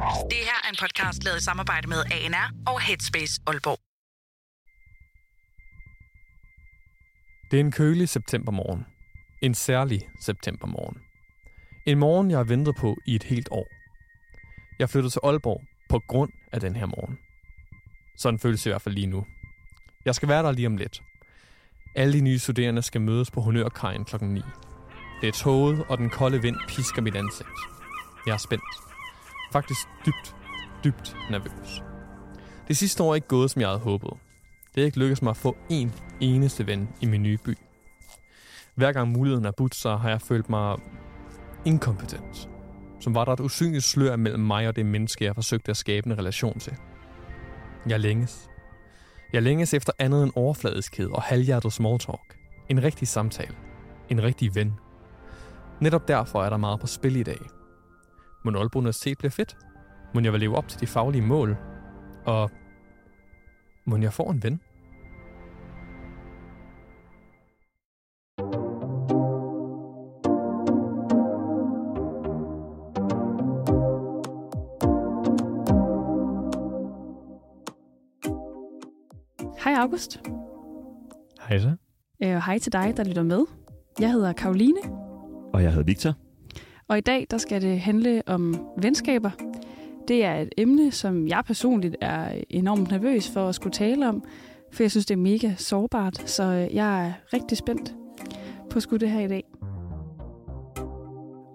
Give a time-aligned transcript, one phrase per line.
[0.00, 3.78] Det her er en podcast lavet i samarbejde med ANR og Headspace Aalborg.
[7.50, 8.86] Det er en kølig septembermorgen.
[9.42, 10.96] En særlig septembermorgen.
[11.86, 13.66] En morgen, jeg har ventet på i et helt år.
[14.78, 15.60] Jeg flyttede til Aalborg
[15.90, 17.18] på grund af den her morgen.
[18.18, 19.26] Sådan føles det i hvert fald lige nu.
[20.04, 21.02] Jeg skal være der lige om lidt.
[21.96, 24.24] Alle de nye studerende skal mødes på Honørkajen kl.
[24.24, 24.42] 9.
[25.20, 27.48] Det er toget, og den kolde vind pisker mit ansigt.
[28.26, 28.89] Jeg er spændt.
[29.52, 30.36] Faktisk dybt,
[30.84, 31.82] dybt nervøs.
[32.68, 34.10] Det sidste år er ikke gået, som jeg havde håbet.
[34.74, 37.58] Det er ikke lykkedes mig at få en eneste ven i min nye by.
[38.74, 40.78] Hver gang muligheden er budt, så har jeg følt mig
[41.64, 42.48] inkompetent.
[43.00, 46.06] Som var der et usynligt slør mellem mig og det menneske, jeg forsøgte at skabe
[46.06, 46.72] en relation til.
[47.86, 48.48] Jeg længes.
[49.32, 52.36] Jeg længes efter andet end overfladiskhed og halvhjertet small talk.
[52.68, 53.54] En rigtig samtale.
[54.08, 54.74] En rigtig ven.
[55.80, 57.59] Netop derfor er der meget på spil i dag.
[58.44, 59.56] Må Aalborg Universitet bliver fedt?
[60.14, 61.56] Må jeg vil leve op til de faglige mål?
[62.26, 62.50] Og
[63.86, 64.60] må jeg få en ven?
[79.64, 80.20] Hej August.
[81.48, 81.76] Hej så.
[82.22, 83.44] Øh, hej til dig, der lytter med.
[84.00, 84.80] Jeg hedder Karoline,
[85.52, 86.14] Og jeg hedder Victor.
[86.90, 89.30] Og i dag der skal det handle om venskaber.
[90.08, 94.24] Det er et emne, som jeg personligt er enormt nervøs for at skulle tale om,
[94.72, 97.94] for jeg synes, det er mega sårbart, så øh, jeg er rigtig spændt
[98.70, 99.44] på at skulle det her i dag.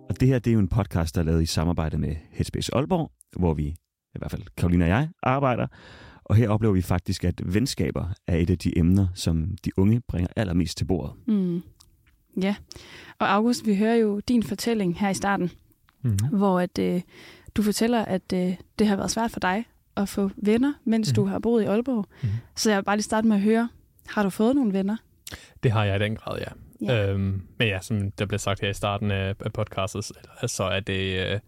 [0.09, 2.75] Og det her, det er jo en podcast, der er lavet i samarbejde med Headspace
[2.75, 3.66] Aalborg, hvor vi,
[4.16, 5.67] i hvert fald Karoline og jeg, arbejder.
[6.23, 10.02] Og her oplever vi faktisk, at venskaber er et af de emner, som de unge
[10.08, 11.13] bringer allermest til bordet.
[11.28, 11.61] Mm.
[12.41, 12.55] Ja,
[13.19, 15.52] og August, vi hører jo din fortælling her i starten,
[16.02, 16.38] Mm-hmm.
[16.38, 17.02] hvor at, øh,
[17.55, 19.66] du fortæller, at øh, det har været svært for dig
[19.97, 21.16] at få venner, mens Mhm.
[21.16, 22.06] du har boet i Aalborg.
[22.23, 22.31] Mhm.
[22.56, 23.69] Så jeg vil bare lige starte med at høre,
[24.08, 24.97] har du fået nogle venner?
[25.63, 26.45] Det har jeg i den grad, ja.
[26.81, 27.09] Ja.
[27.12, 30.06] Øhm, men ja, som der blev sagt her i starten af, af podcastet,
[30.47, 31.28] så er det...
[31.34, 31.40] Øh,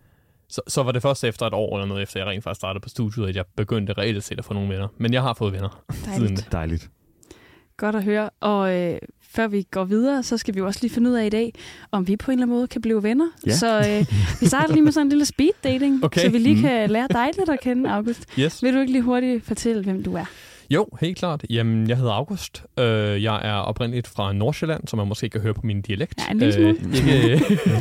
[0.50, 2.81] så, så var det først efter et år eller noget, efter jeg rent faktisk startede
[2.84, 4.88] på studiet, at jeg begyndte reelt set at få nogle venner.
[4.97, 5.84] Men jeg har fået venner.
[6.06, 6.30] Dejligt.
[6.40, 6.90] Siden Dejligt.
[7.78, 8.30] Godt at høre.
[8.40, 8.97] Og øh,
[9.30, 11.54] før vi går videre, så skal vi jo også lige finde ud af i dag,
[11.92, 13.28] om vi på en eller anden måde kan blive venner.
[13.48, 13.52] Ja.
[13.52, 14.06] Så øh,
[14.42, 16.22] vi starter lige med sådan en lille speed dating, Okay.
[16.22, 16.62] så vi lige Mhm.
[16.64, 18.26] kan lære dig lidt at kende, August.
[18.40, 18.64] Yes.
[18.64, 20.26] Vil du ikke lige hurtigt fortælle, hvem du er?
[20.70, 21.44] Jo, helt klart.
[21.50, 22.64] Jamen, jeg hedder August.
[22.80, 26.14] Øh, jeg er oprindeligt fra Nordsjælland, som man måske kan høre på min dialekt.
[26.28, 26.76] Ja, en lille smule.
[27.14, 27.32] Øh,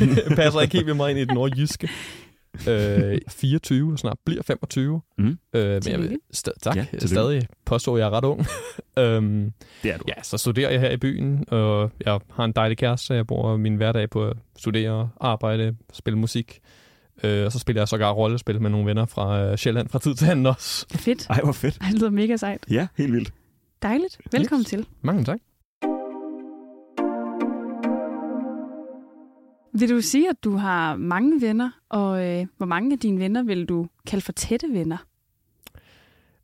[0.01, 1.89] ikke, passer ikke helt ved mig ind i det nordjyske.
[2.67, 5.01] Øh, 24 og snart bliver 25.
[5.17, 5.25] Mm.
[5.25, 6.75] Øh, men jeg vil sta- tak.
[6.75, 7.07] Ja, tillykke.
[7.07, 8.39] stadig påstå, at jeg er ret ung.
[8.99, 9.51] øhm,
[9.83, 10.03] Det er du.
[10.07, 13.27] ja, så studerer jeg her i byen, og jeg har en dejlig kæreste, så jeg
[13.27, 16.59] bruger min hverdag på at studere, arbejde, spille musik.
[17.23, 20.15] Øh, og så spiller jeg sågar rollespil med nogle venner fra øh, Sjælland fra tid
[20.15, 20.85] til anden også.
[20.91, 21.27] Fedt.
[21.29, 21.77] Ej, hvor fedt.
[21.81, 22.65] Ej, Det lyder mega sejt.
[22.71, 23.33] Ja, helt vildt.
[23.81, 24.17] Dejligt.
[24.31, 24.67] Velkommen Yes.
[24.69, 24.85] til.
[25.01, 25.37] Mange tak.
[29.79, 33.43] Vil du sige, at du har mange venner, og øh, hvor mange af dine venner
[33.43, 34.97] vil du kalde for tætte venner?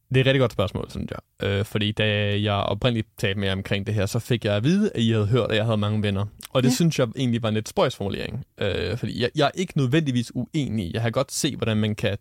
[0.09, 1.47] Det er et rigtig godt spørgsmål, synes jeg.
[1.49, 4.63] Øh, fordi da jeg oprindeligt talte med jer omkring det her, så fik jeg at
[4.63, 6.25] vide, at I havde hørt, at jeg havde mange venner.
[6.49, 6.73] Og det Ja.
[6.73, 8.45] synes jeg egentlig var en lidt spøjsformulering.
[8.57, 10.93] Øh, fordi jeg, jeg er ikke nødvendigvis uenig.
[10.93, 12.17] Jeg har godt se, hvordan man kan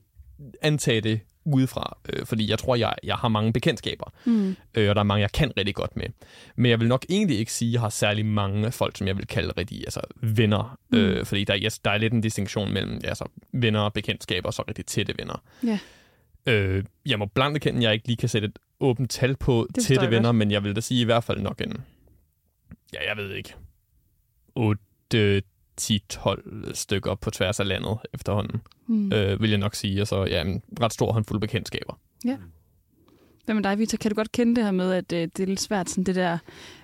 [0.62, 1.96] antage det udefra.
[2.12, 4.12] Øh, fordi jeg tror, jeg, jeg har mange bekendtskaber.
[4.24, 4.56] Mm.
[4.74, 6.06] Øh, og der er mange, jeg kan rigtig godt med.
[6.56, 9.16] Men jeg vil nok egentlig ikke sige, at jeg har særlig mange folk, som jeg
[9.16, 10.78] vil kalde rigtig altså, venner.
[10.90, 10.98] Mm.
[10.98, 14.54] Øh, fordi der, yes, der er lidt en distinktion mellem altså, venner og bekendtskaber, og
[14.54, 15.42] så rigtig tætte venner.
[15.66, 15.78] Ja.
[16.46, 19.68] Øh, jeg må blankt erkende, at jeg ikke lige kan sætte et åbent tal på
[19.74, 20.36] Det tætte venner, godt.
[20.36, 21.76] men jeg vil da sige i hvert fald nok en,
[22.94, 23.54] ja, jeg ved ikke,
[24.54, 25.42] 8,
[25.76, 28.96] 10, 12 stykker på tværs af landet efterhånden, Mm.
[28.96, 29.12] mm.
[29.12, 30.00] øh, vil jeg nok sige.
[30.02, 31.98] Og så ja, en ret stor håndfuld bekendtskaber.
[33.44, 33.96] Hvad med dig, Victor?
[33.96, 36.14] Kan du godt kende det her med, at øh, det er lidt svært, sådan det
[36.14, 36.38] der,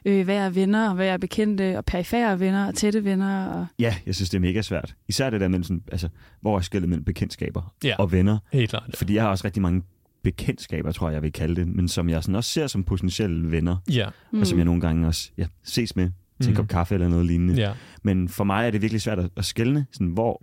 [0.04, 3.46] øh, hvad er venner, og hvad er bekendte, og perifære venner, og tætte venner?
[3.46, 3.66] Og...
[3.78, 4.94] Ja, jeg synes, det er mega svært.
[5.08, 6.08] Især det der mellem sådan, altså,
[6.40, 7.94] hvor er skældet mellem bekendtskaber Ja.
[7.98, 8.38] og venner.
[8.52, 8.94] Helt klart.
[8.94, 9.82] Fordi jeg har også rigtig mange
[10.22, 13.50] bekendtskaber, tror jeg, jeg vil kalde det, men som jeg sådan også ser som potentielle
[13.50, 14.08] venner, Ja.
[14.32, 14.40] mm.
[14.40, 16.56] og som jeg nogle gange også ja, ses med til en Mhm.
[16.56, 17.54] kop kaffe eller noget lignende.
[17.54, 17.72] ja.
[18.02, 20.42] Men for mig er det virkelig svært at, at skelne, sådan, hvor,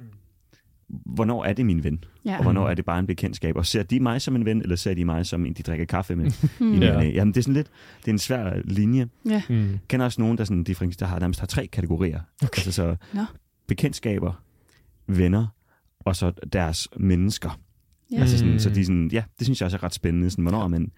[0.88, 2.38] hvornår er det min ven, ja.
[2.38, 3.56] og hvornår er det bare en bekendtskab.
[3.56, 5.86] Og ser de mig som en ven, eller ser de mig som en, de drikker
[5.86, 6.32] kaffe med?
[6.60, 6.74] Mm.
[6.82, 7.02] i Ja.
[7.02, 7.68] Jamen, det er sådan lidt,
[8.02, 9.08] det er en svær linje.
[9.30, 9.42] ja.
[9.50, 9.56] Mm.
[9.72, 12.20] Jeg kender også nogen, der, sådan, der har nærmest har tre kategorier.
[12.44, 12.58] Okay.
[12.60, 13.22] Altså så Nå.
[13.68, 14.44] bekendtskaber,
[15.08, 15.48] venner,
[16.00, 17.60] og så deres mennesker.
[18.12, 18.16] Ja.
[18.16, 18.22] Ja.
[18.22, 18.60] Altså sådan, Mm.
[18.60, 20.30] så de er sådan, ja, det synes jeg også er ret spændende.
[20.30, 20.92] Sådan, hvornår er man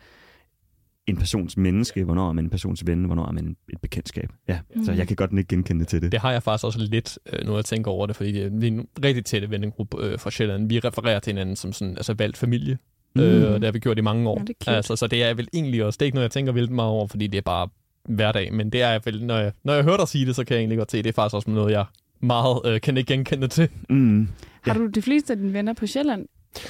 [1.07, 4.29] en persons menneske, hvornår er man en persons ven, hvornår er man et bekendtskab.
[4.47, 4.85] Ja, mm.
[4.85, 6.11] så jeg kan godt ikke genkende til det.
[6.11, 8.67] Det har jeg faktisk også lidt, øh, nu jeg tænker over det, fordi det er
[8.67, 10.69] en rigtig tætte vennegruppe øh, fra Sjælland.
[10.69, 12.77] Vi refererer til hinanden som sådan, altså valgt familie,
[13.15, 13.21] mm.
[13.21, 14.39] øh, og det har vi gjort i mange år.
[14.39, 16.31] Ja, det er altså, så det er vel egentlig også, det er ikke noget, jeg
[16.31, 17.69] tænker vildt meget over, fordi det er bare
[18.09, 20.53] hverdag, men det er vel, når jeg, når jeg hører dig sige det, så kan
[20.53, 21.85] jeg egentlig godt se, det er faktisk også noget, jeg
[22.19, 23.69] meget øh, kan ikke genkende til.
[23.89, 24.27] Mm.
[24.61, 26.27] Har du de fleste af dine venner på Sjælland?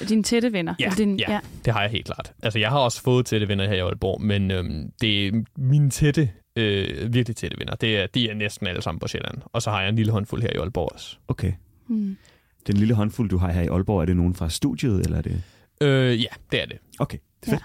[0.08, 0.74] Dine tætte venner?
[0.80, 2.32] Ja, din, ja, det har jeg helt klart.
[2.42, 5.90] Altså, jeg har også fået tætte venner her i Aalborg, men øhm, det er mine
[5.90, 7.74] tætte, øh, virkelig tætte venner.
[7.74, 9.38] Det er, de er næsten alle sammen på Sjælland.
[9.44, 11.16] Og så har jeg en lille håndfuld her i Aalborg også.
[11.28, 11.52] Okay.
[11.88, 12.16] Mm.
[12.66, 15.22] Den lille håndfuld, du har her i Aalborg, er det nogen fra studiet, eller er
[15.22, 15.42] det...
[15.80, 16.78] Øh, ja, det er det.
[16.98, 17.62] Okay, det er fedt.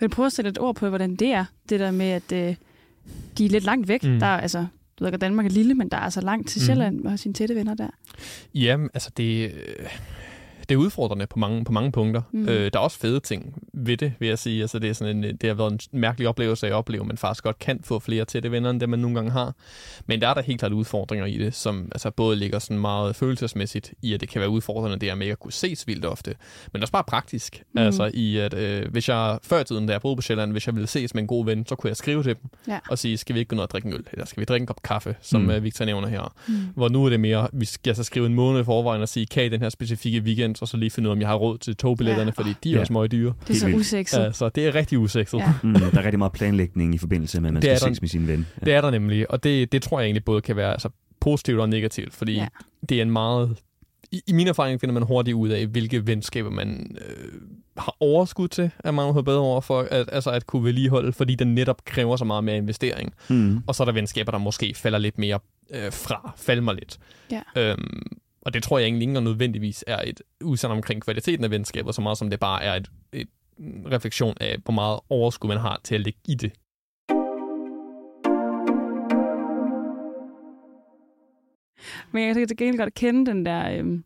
[0.00, 1.44] Vil du prøve at sætte et ord på, hvordan det er?
[1.68, 2.54] Det der med, at øh,
[3.38, 4.04] de er lidt langt væk.
[4.04, 4.10] Mm.
[4.10, 4.18] Mm.
[4.20, 4.66] Der er, altså,
[4.98, 6.66] du ved godt, Danmark er lille, men der er altså langt til Mhm.
[6.66, 7.88] Sjælland og sine tætte venner der.
[8.54, 9.86] Jamen, altså det, øh,
[10.70, 12.22] det er udfordrende på mange, på mange punkter.
[12.32, 12.48] Mm.
[12.48, 14.60] Øh, der er også fede ting ved det, vil jeg sige.
[14.62, 17.16] Altså, det, er sådan en, det har været en mærkelig oplevelse at opleve, at man
[17.18, 19.54] faktisk godt kan få flere tætte venner, end det man nogle gange har.
[20.06, 23.16] Men der er der helt klart udfordringer i det, som altså, både ligger sådan meget
[23.16, 26.34] følelsesmæssigt i, at det kan være udfordrende, det er med at kunne ses vildt ofte.
[26.72, 27.62] Men også bare praktisk.
[27.72, 27.78] Mm.
[27.80, 30.66] Altså i, at øh, hvis jeg før i tiden, da jeg boede på Sjælland, hvis
[30.66, 32.78] jeg ville ses med en god ven, så kunne jeg skrive til dem Ja.
[32.90, 34.04] og sige, skal vi ikke gå ned og drikke en øl?
[34.12, 35.46] Eller skal vi drikke en kop kaffe, som Mm.
[35.48, 35.62] mm.
[35.64, 36.34] Victor nævner her?
[36.48, 36.54] Mm.
[36.74, 39.26] Hvor nu er det mere, vi skal så skrive en måned i forvejen og sige,
[39.26, 41.34] kan I den her specifikke weekend, og så lige finde ud af, om jeg har
[41.34, 42.42] råd til togbilletterne, Ja.
[42.42, 42.80] fordi de er Ja.
[42.80, 43.32] også meget dyre.
[43.48, 44.18] Det er så usekset.
[44.18, 45.38] Ja, så det er rigtig usekset.
[45.38, 45.52] Ja.
[45.62, 47.94] Mm, der er rigtig meget planlægning i forbindelse med, at man Det skal er der.
[47.94, 48.46] ses med sin ven.
[48.60, 48.64] Ja.
[48.64, 50.88] Det er der nemlig, og det, det tror jeg egentlig både kan være altså,
[51.20, 52.46] positivt og negativt, fordi Ja.
[52.88, 53.56] det er en meget...
[54.12, 57.40] I, I min erfaring finder man hurtigt ud af, hvilke venskaber man øh,
[57.76, 61.34] har overskud til, at man har bedre over for at, altså at kunne vedligeholde, fordi
[61.34, 63.14] den netop kræver så meget mere investering.
[63.28, 63.62] Mm.
[63.66, 65.38] Og så er der venskaber, der måske falder lidt mere
[65.74, 66.98] øh, fra, falder mig lidt.
[67.30, 67.40] Ja.
[67.70, 68.02] Øhm,
[68.42, 71.92] og det tror jeg egentlig ikke engang nødvendigvis er et udsagn omkring kvaliteten af venskaber,
[71.92, 73.28] så meget som det bare er et, et
[73.92, 76.52] refleksion af, hvor meget overskud man har til at lægge i det.
[82.12, 84.04] Men jeg kan til gengæld godt kende den der øhm,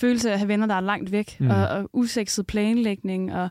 [0.00, 1.50] følelse af at have venner, der er langt væk, Mm.
[1.50, 3.34] og, og usekset planlægning.
[3.34, 3.48] Og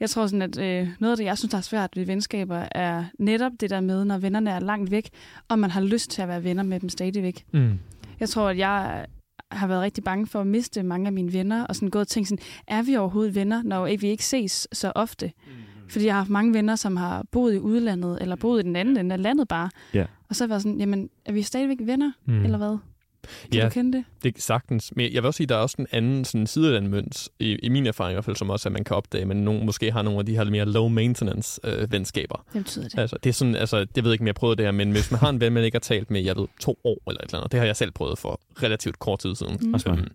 [0.00, 2.68] jeg tror sådan, at øh, noget af det, jeg synes, der er svært ved venskaber,
[2.72, 5.08] er netop det der med, når vennerne er langt væk,
[5.48, 7.44] og man har lyst til at være venner med dem stadigvæk.
[7.52, 7.78] Mm.
[8.20, 9.06] Jeg tror, at jeg
[9.50, 12.08] har været rigtig bange for at miste mange af mine venner, og sådan gået og
[12.08, 15.32] tænkt sådan, er vi overhovedet venner, når vi ikke ses så ofte?
[15.88, 18.76] Fordi jeg har haft mange venner, som har boet i udlandet, eller boet i den
[18.76, 19.70] anden ende af landet bare.
[19.94, 20.06] Ja.
[20.28, 22.34] Og så har jeg været sådan, jamen, er vi stadigvæk venner, Mm.
[22.34, 22.44] mm.
[22.44, 22.78] eller hvad?
[23.52, 23.64] Kan Ja.
[23.64, 24.04] du kende det?
[24.22, 24.92] Det er sagtens.
[24.96, 26.90] Men jeg vil også sige, at der er også en anden sådan, side af den
[26.90, 29.36] mønt, i, i min erfaring i hvert fald, som også, at man kan opdage, men
[29.36, 32.44] nogen måske har nogle af de her lidt mere low maintenance øh, venskaber.
[32.52, 32.98] Hvad betyder det?
[32.98, 34.90] Altså, det er sådan, altså, jeg ved ikke, om jeg har prøvet det her, men
[34.90, 37.20] hvis man har en ven, man ikke har talt med, jeg ved, to år eller
[37.20, 39.58] et eller andet, det har jeg selv prøvet for relativt kort tid siden.
[39.62, 39.74] Mm.
[39.88, 40.08] Øhm,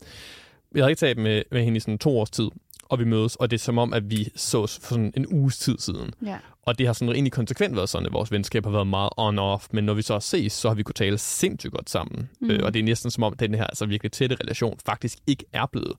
[0.75, 2.47] Jeg har ikke talt med, med hende i sådan to års tid,
[2.91, 5.57] og vi mødes, og det er som om, at vi sås for sådan en uges
[5.57, 6.13] tid siden.
[6.25, 6.37] Ja.
[6.61, 9.67] Og det har sådan egentlig konsekvent været sådan, at vores venskab har været meget on-off,
[9.71, 12.29] men når vi så ses, så har vi kunnet tale sindssygt godt sammen.
[12.41, 12.51] Mm.
[12.51, 15.17] Øh, og det er næsten som om, at den her altså virkelig tætte relation faktisk
[15.27, 15.93] ikke er blevet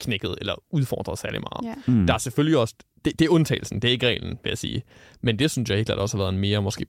[0.00, 1.76] knækket eller udfordret særlig meget.
[1.86, 1.92] ja.
[1.92, 2.06] Mm.
[2.06, 2.74] Der er selvfølgelig også,
[3.04, 4.82] det, det er undtagelsen, det er ikke reglen, vil jeg sige.
[5.20, 6.86] Men det synes jeg helt klart også har været en mere måske,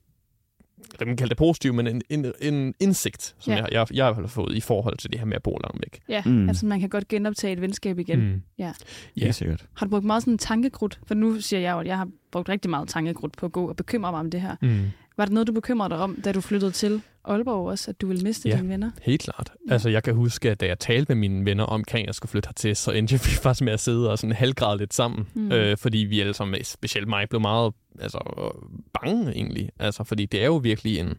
[1.00, 3.58] jeg kan kalde det positiv, men en, en, en indsigt, som Ja.
[3.58, 6.00] jeg, jeg, jeg har fået i forhold til det her med at bo langt væk.
[6.08, 6.48] Ja, Mm.
[6.48, 8.20] altså man kan godt genoptage et venskab igen.
[8.20, 8.42] Mm.
[8.58, 8.72] Ja.
[9.16, 9.24] Ja.
[9.24, 9.64] Helt sikkert.
[9.74, 11.00] Har du brugt meget sådan en tankekrudt?
[11.06, 13.68] For nu siger jeg jo, at jeg har brugt rigtig meget tankekrudt på at gå
[13.68, 14.56] og bekymre mig om det her.
[14.62, 14.80] Mm.
[15.16, 18.06] Var det noget, du bekymrede dig om, da du flyttede til Aalborg også, at du
[18.06, 18.56] ville miste Ja.
[18.56, 18.90] dine venner?
[19.02, 19.52] Helt klart.
[19.68, 19.72] Ja.
[19.72, 22.30] Altså, jeg kan huske, at da jeg talte med mine venner omkring, at jeg skulle
[22.30, 25.28] flytte hertil, så endte jeg faktisk med at sidde og sådan halvgræde lidt sammen.
[25.34, 25.52] Mm.
[25.52, 28.18] Øh, fordi vi alle sammen, specielt mig, blev meget altså,
[29.00, 29.70] bange egentlig.
[29.78, 31.14] Altså, fordi det er jo virkelig en,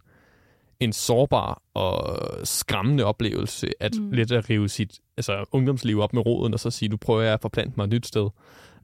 [0.80, 4.04] en sårbar og skræmmende oplevelse, at Mm.
[4.04, 4.12] mm.
[4.12, 7.34] lidt at rive sit altså, ungdomsliv op med roden, og så sige, du prøver jeg
[7.34, 8.30] at forplante mig et nyt sted.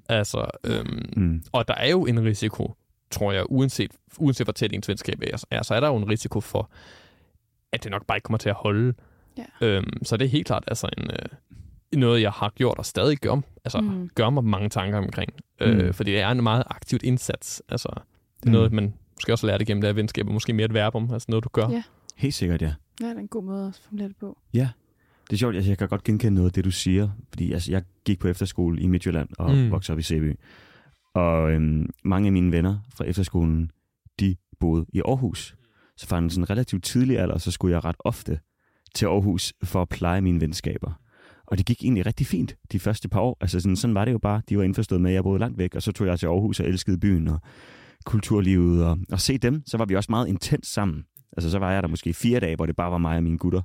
[0.09, 1.43] Altså, øhm, Mm.
[1.51, 2.75] og der er jo en risiko,
[3.13, 6.09] tror jeg, uanset, uanset hvor tæt ens venskab er, er, så er der jo en
[6.09, 6.69] risiko for,
[7.71, 8.93] at det nok bare ikke kommer til at holde.
[9.37, 9.43] Ja.
[9.67, 13.17] Øhm, så det er helt klart altså en, øh, noget, jeg har gjort og stadig
[13.17, 14.09] gør, altså, Mm.
[14.15, 15.33] gør mig mange tanker omkring.
[15.61, 15.93] Øh, Mm.
[15.93, 17.61] fordi det er en meget aktivt indsats.
[17.69, 17.89] Altså,
[18.39, 18.51] det er Mm.
[18.51, 21.09] noget, man måske også har lært igennem det her venskab, og måske mere et verbum,
[21.13, 21.69] altså noget, du gør.
[21.69, 21.83] Ja.
[22.15, 22.73] Helt sikkert, ja.
[23.01, 24.37] Ja, det er en god måde at formulere det på.
[25.29, 27.71] Det er sjovt, altså, jeg kan godt genkende noget af det, du siger, fordi altså,
[27.71, 29.55] jeg gik på efterskole i Midtjylland og.
[29.55, 29.71] Mm.
[29.71, 30.39] voksede op i Sæby.
[31.13, 33.71] Og øhm, mange af mine venner fra efterskolen,
[34.19, 35.55] de boede i Aarhus.
[35.97, 38.39] Så fra en sådan relativt tidlig alder, så skulle jeg ret ofte
[38.95, 40.91] til Aarhus for at pleje mine venskaber.
[41.45, 43.37] Og det gik egentlig rigtig fint de første par år.
[43.41, 44.41] Altså sådan, sådan var det jo bare.
[44.49, 46.59] De var indforstået med, at jeg boede langt væk, og så tog jeg til Aarhus
[46.59, 47.39] og elskede byen og
[48.05, 48.85] kulturlivet.
[48.85, 51.03] Og, og se dem, så var vi også meget intens sammen.
[51.37, 53.37] Altså så var jeg der måske fire dage, hvor det bare var mig og mine
[53.37, 53.61] gutter.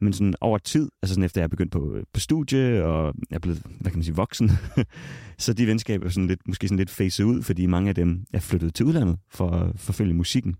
[0.00, 3.36] Men sådan over tid, altså sådan efter jeg er begyndt på, på studie, og jeg
[3.36, 4.50] er blevet, hvad kan man sige, voksen,
[5.38, 8.24] så de venskaber er sådan lidt, måske sådan lidt facet ud, fordi mange af dem
[8.32, 10.56] er flyttet til udlandet for at forfølge musikken.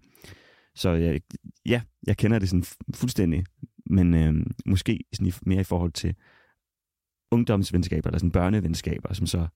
[0.74, 1.20] Så jeg,
[1.66, 2.64] ja, jeg kender det sådan
[2.94, 3.44] fuldstændig,
[3.86, 6.14] men øh, måske sådan i, mere i forhold til
[7.30, 9.46] ungdomsvenskaber, eller sådan børnevenskaber, som så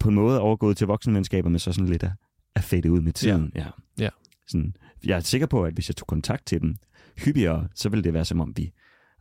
[0.00, 2.12] på en måde er overgået til voksenvenskaber, men så sådan lidt er,
[2.54, 3.52] er fadet ud med tiden.
[3.54, 3.66] Ja.
[3.98, 4.08] Ja.
[4.48, 6.76] Sådan, jeg er sikker på, at hvis jeg tog kontakt til dem
[7.18, 8.72] hyppigere, så ville det være som om vi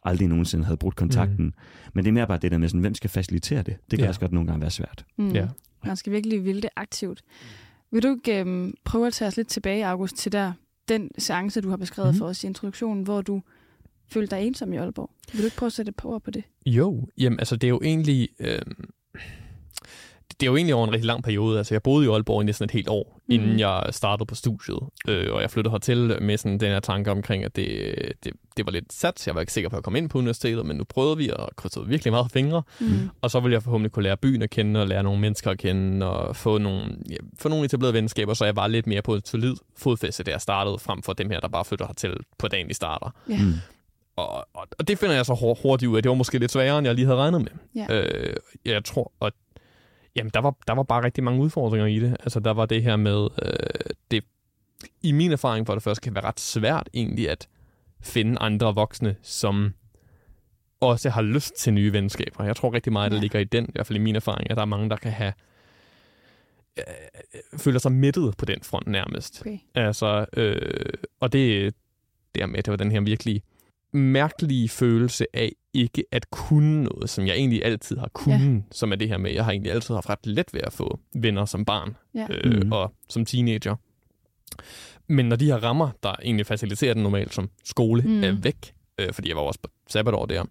[0.05, 1.45] aldrig nogensinde havde brudt kontakten.
[1.45, 1.53] Mm.
[1.93, 3.77] Men det er mere bare det der med, sådan, hvem skal facilitere det?
[3.91, 4.07] Det kan Ja.
[4.07, 5.05] også godt nogle gange være svært.
[5.17, 5.31] Mm.
[5.31, 5.47] Ja.
[5.85, 7.21] Man skal virkelig ville det aktivt.
[7.91, 10.53] Vil du ikke øhm, prøve at tage os lidt tilbage, August, til der,
[10.87, 12.17] den seance, du har beskrevet mm.
[12.17, 13.41] for os i introduktionen, hvor du
[14.07, 15.11] følte dig ensom i Aalborg?
[15.31, 16.43] Vil du ikke prøve at sætte et par ord på det?
[16.65, 18.29] Jo, jamen altså det er jo egentlig...
[18.39, 18.61] Øh,
[20.43, 21.57] det er jo egentlig over en rigtig lang periode.
[21.57, 23.33] Altså, jeg boede i Aalborg i næsten et helt år, mm.
[23.33, 24.79] inden jeg startede på studiet.
[25.07, 28.65] Øh, og jeg flyttede hertil med sådan den her tanke omkring, at det, det, det
[28.65, 29.27] var lidt sat.
[29.27, 31.49] Jeg var ikke sikker på at komme ind på universitetet, men nu prøvede vi og
[31.55, 32.63] krydsede virkelig meget fingre.
[32.79, 33.09] Mm.
[33.21, 35.57] Og så ville jeg forhåbentlig kunne lære byen at kende og lære nogle mennesker at
[35.57, 39.13] kende og få nogle, ja, få nogle etablerede venskaber, så jeg var lidt mere på
[39.13, 42.47] et solid fodfæste, da jeg startede, frem for dem her, der bare flytter hertil på
[42.47, 43.15] dagen, de starter.
[43.29, 43.37] Ja.
[43.41, 43.53] Mm.
[44.15, 46.03] Og, og, og det finder jeg så hur- hurtigt ud af.
[46.03, 47.51] Det var måske lidt sværere, end jeg lige havde regnet med.
[47.89, 48.01] Ja.
[48.01, 48.35] Øh,
[48.65, 49.31] jeg tror, og
[50.15, 52.17] jamen, der, var, der var bare rigtig mange udfordringer i det.
[52.19, 53.49] Altså, der var det her med, øh,
[54.11, 54.23] det
[55.01, 57.47] i min erfaring for det første kan være ret svært egentlig at
[58.01, 59.73] finde andre voksne, som
[60.79, 62.43] også har lyst til nye venskaber.
[62.43, 63.21] Jeg tror rigtig meget, der Ja.
[63.21, 65.11] ligger i den, i hvert fald i min erfaring, at der er mange, der kan
[65.11, 65.33] have
[66.77, 66.83] øh,
[67.59, 69.41] føler sig mættet på den front nærmest.
[69.41, 69.57] Okay.
[69.75, 71.73] Altså, øh, og det
[72.35, 73.43] dermed, det var den her virkelig
[73.93, 78.61] mærkelige følelse af ikke at kunne noget, som jeg egentlig altid har kunnet, ja.
[78.71, 80.99] som er det her med, jeg har egentlig altid haft ret let ved at få
[81.15, 82.27] venner som barn Ja.
[82.29, 82.71] øh, Mhm.
[82.71, 83.75] og som teenager.
[85.07, 88.09] Men når de her rammer, der egentlig faciliterer den normalt som skole, Mm.
[88.09, 88.23] mm.
[88.23, 90.43] er væk, øh, fordi jeg var også på sabbatår der,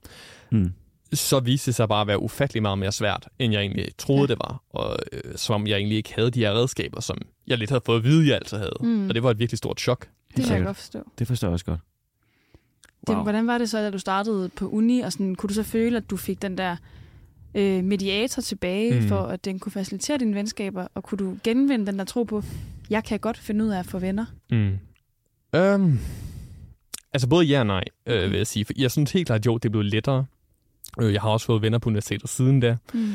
[0.50, 0.72] Mm.
[1.12, 4.20] så viste det sig bare at være ufattelig meget mere svært, end jeg egentlig troede,
[4.22, 4.26] Ja.
[4.26, 4.62] det var.
[4.70, 7.82] Og øh, som om jeg egentlig ikke havde de her redskaber, som jeg lidt havde
[7.86, 8.76] fået at vide, jeg altid havde.
[8.80, 9.08] Mm.
[9.08, 10.08] Og det var et virkelig stort chok.
[10.36, 10.98] Det kan jeg godt forstå.
[11.18, 11.80] Det forstår jeg også godt.
[13.06, 13.22] Det, Wow.
[13.22, 15.96] hvordan var det så, da du startede på uni, og sådan, kunne du så føle,
[15.96, 16.76] at du fik den der
[17.54, 19.08] øh, mediator tilbage, mm.
[19.08, 22.42] For at den kunne facilitere dine venskaber, og kunne du genvinde den der tro på,
[22.90, 24.24] jeg kan godt finde ud af at få venner?
[24.50, 24.78] Mm.
[25.58, 25.98] Um,
[27.12, 28.64] altså både ja og nej, øh, vil jeg sige.
[28.64, 30.24] For jeg synes helt klart, jo, det blev lettere.
[31.02, 32.76] Øh, Jeg har også fået venner på universitetet siden da.
[32.94, 33.12] Mm.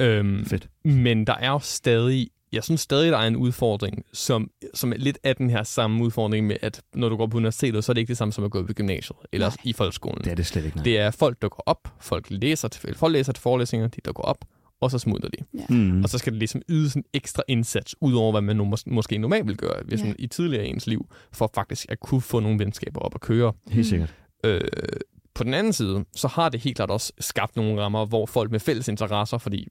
[0.00, 0.68] Øhm, Fedt.
[0.84, 4.96] men der er jo stadig, jeg synes stadig, der er en udfordring, som, som er
[4.96, 7.94] lidt af den her samme udfordring med, at når du går på universitetet, så er
[7.94, 9.56] det ikke det samme som at gå på gymnasiet eller Nej.
[9.64, 10.24] i folkeskolen.
[10.24, 10.76] Det er det slet ikke.
[10.76, 10.84] Nej.
[10.84, 14.12] Det er folk, der går op, folk læser til, folk læser til forelæsninger, de der
[14.12, 14.44] går op,
[14.80, 15.64] og så smutter de.
[15.74, 16.02] Mm.
[16.02, 18.82] Og så skal det ligesom yde sådan en ekstra indsats, udover hvad man nu mås-
[18.86, 20.06] måske normalt vil gøre hvis Ja.
[20.06, 23.52] man, i tidligere ens liv, for faktisk at kunne få nogle venskaber op at køre.
[23.70, 24.14] Helt sikkert.
[24.44, 24.60] Øh,
[25.34, 28.50] på den anden side, så har det helt klart også skabt nogle rammer, hvor folk
[28.50, 29.68] med fælles interesser, fordi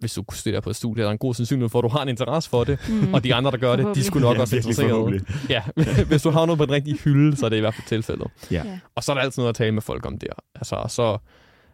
[0.00, 2.02] hvis du studerer på et studie, er der en god sandsynlighed for, at du har
[2.02, 3.14] en interesse for det, Mm.
[3.14, 5.22] og de andre, der gør det, de skulle nok Ja, også forhåbentlig.
[5.48, 5.62] Ja,
[6.08, 8.26] hvis du har noget på den rigtige hylde, så er det i hvert fald tilfældet.
[8.50, 8.62] Ja.
[8.64, 8.78] Ja.
[8.94, 10.32] Og så er der altid noget at tale med folk om der.
[10.54, 11.18] Altså, og så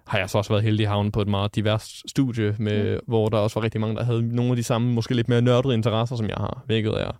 [0.06, 2.98] har jeg så også været heldig at havne på et meget divers studie, med, Ja.
[3.06, 5.42] hvor der også var rigtig mange, der havde nogle af de samme, måske lidt mere
[5.42, 7.10] nørdede interesser, som jeg har, hvilket, er,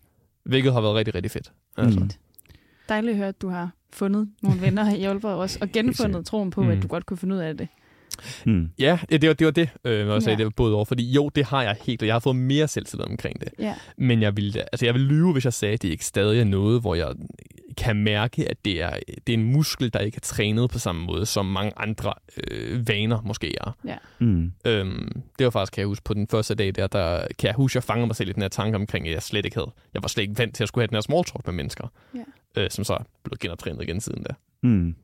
[0.45, 1.53] hvilket har været rigtig, rigtig fedt.
[1.77, 2.01] Altså.
[2.01, 2.11] Mm.
[2.89, 6.51] Dejligt at høre, at du har fundet nogle venner i Aalborg også, og genfundet troen
[6.51, 6.69] på, Mm.
[6.71, 7.69] at du godt kunne finde ud af det.
[8.47, 8.71] Mm.
[8.79, 10.39] Ja, det, det var det, var det øh, når jeg sagde, Ja.
[10.39, 10.85] det var både over.
[10.85, 13.49] Fordi jo, det har jeg helt, og jeg har fået mere selvtillid omkring det.
[13.59, 13.75] Ja.
[13.99, 16.45] Men jeg vil, altså jeg vil lyve, hvis jeg sagde, at det ikke stadig er
[16.45, 17.15] noget, hvor jeg
[17.77, 18.91] kan mærke, at det er,
[19.27, 22.15] det er en muskel, der ikke er trænet på samme måde, som mange andre
[22.51, 23.77] øh, vaner måske er.
[24.19, 24.53] Mm.
[24.67, 27.55] Øhm, det var faktisk, kan jeg huske, på den første dag der, der kan jeg
[27.55, 29.71] huske, jeg fangede mig selv i den her tanke omkring, at jeg slet ikke havde.
[29.95, 31.93] Jeg var slet ikke vant til at skulle have den her small talk med mennesker,
[32.15, 32.63] Ja.
[32.63, 34.35] øh, som så er blevet genoptrænet igen siden da.
[34.63, 34.95] Mm.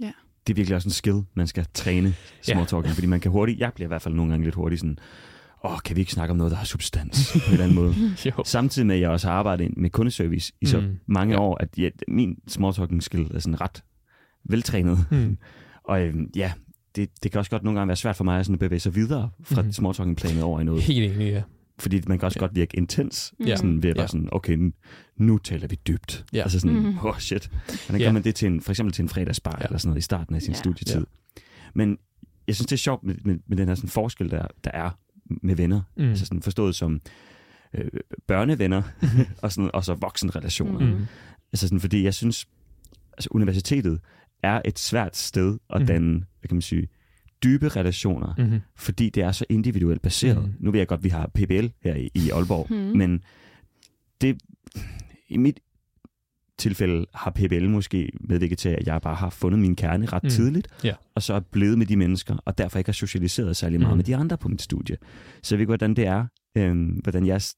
[0.00, 0.10] Ja.
[0.46, 2.78] Det er virkelig også en skill, man skal træne small Ja.
[2.92, 4.98] fordi man kan hurtigt, jeg bliver i hvert fald nogle gange lidt hurtigt sådan,
[5.64, 7.94] åh, kan vi ikke snakke om noget, der har substans på en eller anden måde?
[8.26, 8.32] Jo.
[8.44, 10.96] Samtidig med, at jeg også har arbejdet med kundeservice i så Mm.
[11.06, 11.40] mange Ja.
[11.40, 13.82] år, at ja, min small talking skill er sådan ret
[14.48, 14.98] veltrænet.
[15.10, 15.38] Hmm.
[15.88, 16.52] Og øhm, ja,
[16.96, 18.94] det, det kan også godt nogle gange være svært for mig at, sådan bevæge sig
[18.94, 19.72] videre fra mm.
[19.72, 20.82] small talking planet over i noget.
[20.82, 21.42] Helt enig, ja.
[21.78, 22.46] Fordi man kan også Ja.
[22.46, 23.56] godt virke intens, Ja.
[23.56, 24.06] sådan ved at være Ja.
[24.08, 24.70] sådan, okay, nu,
[25.16, 26.24] nu taler vi dybt.
[26.32, 26.42] Ja.
[26.42, 26.98] Altså sådan, Mhm.
[27.02, 27.50] oh shit.
[27.86, 28.06] Hvordan Ja.
[28.06, 29.64] gør man det til en, for eksempel til en fredagsbar Ja.
[29.64, 30.58] eller sådan noget i starten af sin Ja.
[30.58, 31.06] studietid?
[31.74, 31.98] Men
[32.46, 34.90] jeg synes, det er sjovt med, med, med den her sådan forskel, der, der er
[35.42, 35.82] med venner.
[35.96, 36.02] Mm.
[36.02, 36.08] Mm.
[36.08, 37.00] Altså sådan forstået som
[37.74, 37.90] øh,
[38.26, 38.82] børnevenner
[39.42, 40.80] og, sådan, og så voksenrelationer.
[40.96, 41.06] Mm.
[41.52, 42.46] Altså sådan, fordi jeg synes,
[43.12, 44.00] altså universitetet
[44.42, 45.86] er et svært sted at Mhm.
[45.86, 46.88] danne, hvad kan man sige,
[47.44, 48.44] dybe relationer, mm.
[48.44, 48.60] Mm-hmm.
[48.76, 50.42] fordi det er så individuelt baseret.
[50.44, 50.52] Mm.
[50.60, 52.76] Nu ved jeg godt, at vi har PBL her i, i Aalborg, mm.
[52.76, 53.22] men
[54.20, 54.38] det,
[55.28, 55.60] i mit
[56.58, 60.28] tilfælde har PBL måske medvirket til, at jeg bare har fundet min kerne ret Mm.
[60.30, 60.94] tidligt, Ja.
[61.14, 63.96] og så er blevet med de mennesker, og derfor ikke har socialiseret særlig meget Mm.
[63.96, 64.96] med de andre på mit studie.
[65.42, 66.26] Så jeg ved ikke, hvordan det er,
[66.56, 67.56] øh, hvordan jeres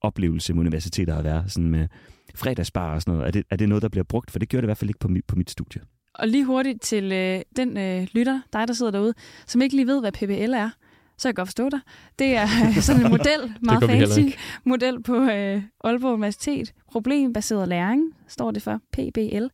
[0.00, 1.88] oplevelse med universiteter har været, sådan med
[2.34, 3.26] fredagsbar og sådan noget.
[3.26, 4.30] Er det, er det noget, der bliver brugt?
[4.30, 5.80] For det gjorde det i hvert fald ikke på mit, på mit studie.
[6.18, 9.14] Og lige hurtigt til øh, den øh, lytter, dig der sidder derude,
[9.46, 10.70] som ikke lige ved, hvad PBL er,
[11.16, 11.80] så kan jeg godt forstå dig.
[12.18, 16.74] Det er øh, sådan en model, meget fancy model på øh, Aalborg Universitet.
[16.92, 19.46] Problembaseret læring, står det for, PBL,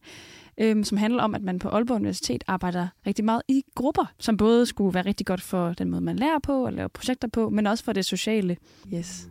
[0.59, 4.37] øhm, som handler om, at man på Aalborg Universitet arbejder rigtig meget i grupper, som
[4.37, 7.51] både skulle være rigtig godt for den måde, man lærer på og laver projekter på,
[7.51, 8.57] men også for det sociale.
[8.95, 9.29] Yes.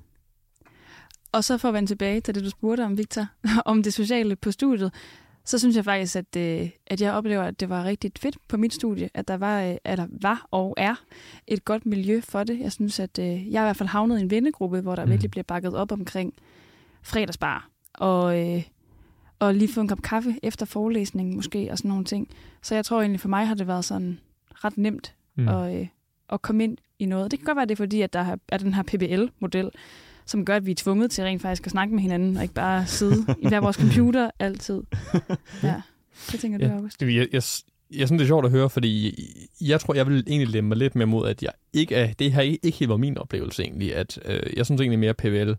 [1.31, 3.25] Og så for at vende tilbage til det, du spurgte om, Victor,
[3.65, 4.93] om det sociale på studiet,
[5.45, 8.57] så synes jeg faktisk, at, øh, at jeg oplever, at det var rigtig fedt på
[8.57, 10.95] mit studie, at der var, øh, eller var og er
[11.47, 12.59] et godt miljø for det.
[12.59, 15.05] Jeg synes, at øh, jeg er i hvert fald havnet i en vennegruppe, hvor der
[15.05, 15.11] Mm.
[15.11, 16.33] virkelig bliver bakket op omkring
[17.01, 18.63] fredagsbar, og, øh,
[19.39, 22.27] og lige få en kop kaffe efter forelæsningen måske, og sådan nogle ting.
[22.61, 24.19] Så jeg tror egentlig, for mig har det været sådan
[24.51, 25.47] ret nemt mm.
[25.47, 25.87] at, øh,
[26.29, 27.31] at komme ind i noget.
[27.31, 29.69] Det kan godt være, det er fordi, at der er- er den her PBL-model,
[30.25, 32.55] som gør, at vi er tvunget til rent faktisk at snakke med hinanden, og ikke
[32.55, 34.81] bare sidde i hver vores computer altid.
[35.63, 35.81] Ja,
[36.31, 36.71] det tænker du, Ja.
[36.71, 36.99] August?
[36.99, 37.41] Det, jeg, jeg,
[37.95, 39.19] jeg synes, det er sjovt at høre, fordi
[39.61, 42.33] jeg tror, jeg vil egentlig lemme mig lidt mere mod, at jeg ikke er, det
[42.33, 45.53] her ikke helt var min oplevelse egentlig, at øh, jeg synes egentlig mere, PVL,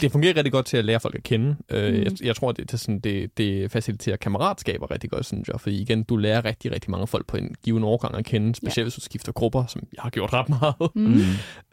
[0.00, 1.56] det fungerer rigtig godt til at lære folk at kende.
[1.70, 2.02] Øh, Mm.
[2.02, 5.80] jeg, jeg tror, det, det, sådan, det, det faciliterer kammeratskaber rigtig godt, synes jeg, fordi
[5.82, 8.94] igen, du lærer rigtig, rigtig mange folk på en given årgang at kende, specielt hvis
[8.94, 10.74] du skifter grupper, som jeg har gjort ret meget.
[10.94, 11.20] Mm.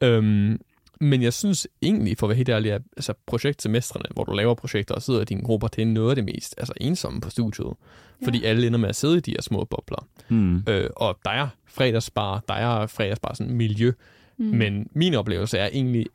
[0.07, 0.59] Øhm,
[1.01, 4.53] men jeg synes egentlig, for at være helt ærlig, at altså, projektsemestrene, hvor du laver
[4.53, 7.29] projekter og sidder i dine grupper, det er noget af det mest altså, ensomme på
[7.29, 7.73] studiet.
[8.21, 8.27] Ja.
[8.27, 10.07] Fordi alle ender med at sidde i de her små bobler.
[10.29, 10.63] Mm.
[10.69, 13.91] Øh, og der er fredagsbar, der er fredagsbar sådan miljø.
[14.37, 14.45] Mm.
[14.45, 16.05] Men min oplevelse er egentlig,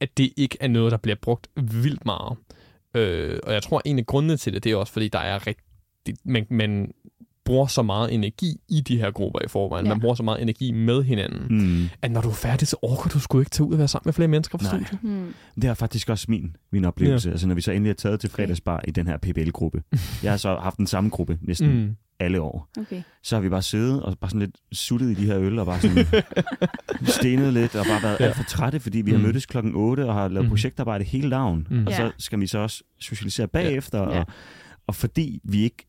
[0.00, 2.36] at det ikke er noget, der bliver brugt vildt meget.
[2.94, 5.46] Øh, og jeg tror, en af grundene til det, det er også, fordi der er
[5.46, 5.64] rigtig...
[6.24, 6.92] Man, man
[7.44, 9.86] bruger så meget energi i de her grupper i forvejen.
[9.86, 9.92] Ja.
[9.92, 11.88] Man bruger så meget energi med hinanden Mm.
[12.02, 14.06] at når du er færdig, så orker du sgu ikke tage ud og være sammen
[14.08, 14.98] med flere mennesker på studiet.
[15.02, 15.34] Mm.
[15.54, 17.28] Det er faktisk også min, min oplevelse.
[17.28, 17.32] Ja.
[17.32, 19.82] Altså, når vi så endelig er taget til fredagsbar i den her PBL-gruppe.
[20.22, 21.74] Jeg har så haft den samme gruppe næsten mm.
[21.76, 21.96] Mm.
[22.20, 22.68] alle år.
[22.80, 23.02] Okay.
[23.22, 25.66] Så har vi bare siddet og bare sådan lidt suttet i de her øl og
[25.66, 26.06] bare sådan
[27.06, 28.24] stenet lidt og bare været Ja.
[28.24, 29.24] alt for trætte, fordi vi har Mm.
[29.24, 30.48] mødtes klokken 8 og har lavet Mhm.
[30.50, 31.66] projektarbejde hele dagen.
[31.70, 31.86] Mm.
[31.86, 33.98] Og så skal vi så også socialisere bagefter.
[33.98, 34.18] Ja.
[34.20, 34.26] Og,
[34.86, 35.86] og fordi vi ikke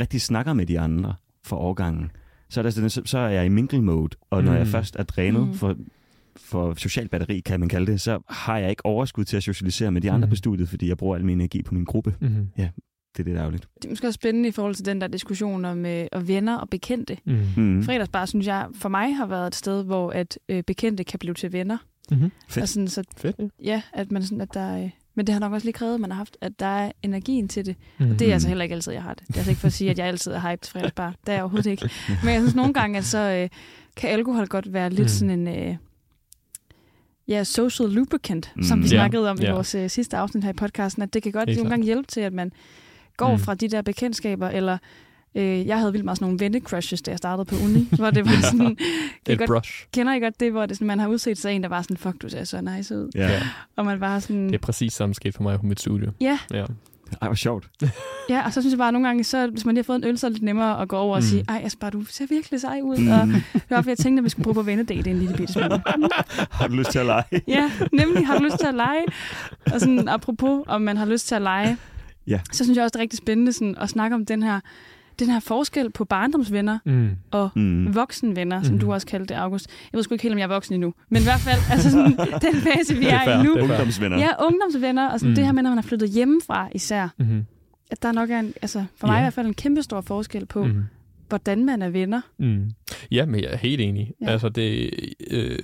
[0.00, 2.10] rigtig snakker med de andre for årgangen,
[2.48, 4.58] så er, der sådan, så, så er jeg i mingle mode, og når Mm.
[4.58, 5.54] jeg først er drænet Mm.
[5.54, 5.76] for,
[6.36, 9.92] for social batteri, kan man kalde det, så har jeg ikke overskud til at socialisere
[9.92, 10.30] med de andre Mm.
[10.30, 12.14] på studiet, fordi jeg bruger al min energi på min gruppe.
[12.20, 12.46] Mm-hmm.
[12.56, 13.68] Det er det, der er ærgerligt.
[13.76, 16.56] Det er måske også spændende i forhold til den der diskussion om øh, og venner
[16.56, 17.16] og bekendte.
[17.24, 17.38] Mm.
[17.56, 17.82] Mm.
[17.82, 21.34] Fredagsbar, synes jeg, for mig har været et sted, hvor at øh, bekendte kan blive
[21.34, 21.78] til venner.
[22.10, 22.30] Mm-hmm.
[22.48, 22.62] Fedt.
[22.62, 23.46] Og sådan, så Fedt, ja.
[23.64, 26.00] ja, at man sådan, at der, øh, men det har nok også lige krævet, at
[26.00, 27.76] man har haft, at der er energien til det.
[27.98, 28.16] Mm.
[28.16, 29.28] Det er altså heller ikke altid, jeg har det.
[29.28, 31.10] Det er altså ikke for at sige, at jeg altid er hyped fredagsbar.
[31.10, 31.90] Det er jeg overhovedet ikke.
[32.24, 33.48] Men jeg synes nogle gange, at så øh,
[33.96, 35.08] kan alkohol godt være lidt Mm.
[35.08, 35.48] sådan en...
[35.48, 35.76] Øh,
[37.28, 38.62] ja, social lubricant, mm.
[38.62, 39.48] som vi snakkede om ja.
[39.48, 42.06] i vores øh, sidste afsnit her i podcasten, at det kan godt nogle gange hjælpe
[42.08, 42.52] til, at man
[43.16, 43.38] går mm.
[43.38, 44.78] fra de der bekendtskaber, eller
[45.36, 48.24] øh, jeg havde vildt meget sådan nogle vennecrushes, da jeg startede på uni, hvor det
[48.24, 48.76] var sådan,
[49.28, 49.86] I Et godt, brush.
[49.92, 51.96] kender I godt det, hvor det sådan, man har udset sig en, der var sådan,
[51.96, 53.10] fuck, du ser så nice ud.
[53.14, 53.28] Ja.
[53.28, 53.42] Ja.
[53.76, 56.12] Og man bare sådan, Det er præcis samme sket for mig på mit studie.
[56.20, 56.64] ja, Ja.
[57.22, 57.68] Ej, hvor sjovt.
[58.30, 59.96] ja, og så synes jeg bare, at nogle gange, så, hvis man lige har fået
[59.96, 61.28] en øl, så er det lidt nemmere at gå over og Mm.
[61.28, 62.96] sige, ej, Asper, du ser virkelig sej ud.
[62.98, 63.08] Mm.
[63.08, 65.52] Og det var derfor, jeg tænkte, at vi skulle prøve på vennedate en lille bitte
[65.52, 65.68] smule.
[66.50, 67.24] Har du lyst til at lege?
[67.48, 69.04] Ja, nemlig har du lyst til at lege.
[69.72, 71.76] Og sådan, apropos, om man har lyst til at lege,
[72.26, 72.40] Ja.
[72.52, 74.60] så synes jeg også, det er rigtig spændende sådan, at snakke om den her,
[75.18, 77.08] den her forskel på barndomsvenner Mm.
[77.30, 77.94] og Mm.
[77.94, 78.80] voksenvenner, som Mhm.
[78.80, 79.66] du også kaldte det, August.
[79.92, 80.94] Jeg ved sgu ikke helt, om jeg er voksen endnu.
[81.08, 83.54] Men i hvert fald, altså sådan, den fase, vi Det er er, i nu.
[83.54, 83.62] er.
[83.62, 84.18] Ungdomsvenner.
[84.18, 85.30] Ja, ungdomsvenner, og sådan Mm.
[85.32, 85.34] mm.
[85.34, 87.08] det her med, når man har flyttet hjemmefra især.
[87.18, 87.44] Mm-hmm.
[87.90, 89.18] At der nok er en, altså for mig Ja.
[89.20, 90.70] i hvert fald en kæmpe stor forskel på, mm.
[90.70, 90.82] Mm.
[91.28, 92.20] hvordan man er venner.
[92.38, 92.70] Mm.
[93.10, 94.12] Ja, men jeg er helt enig.
[94.20, 94.26] Ja.
[94.30, 94.90] Altså det...
[95.30, 95.58] Øh,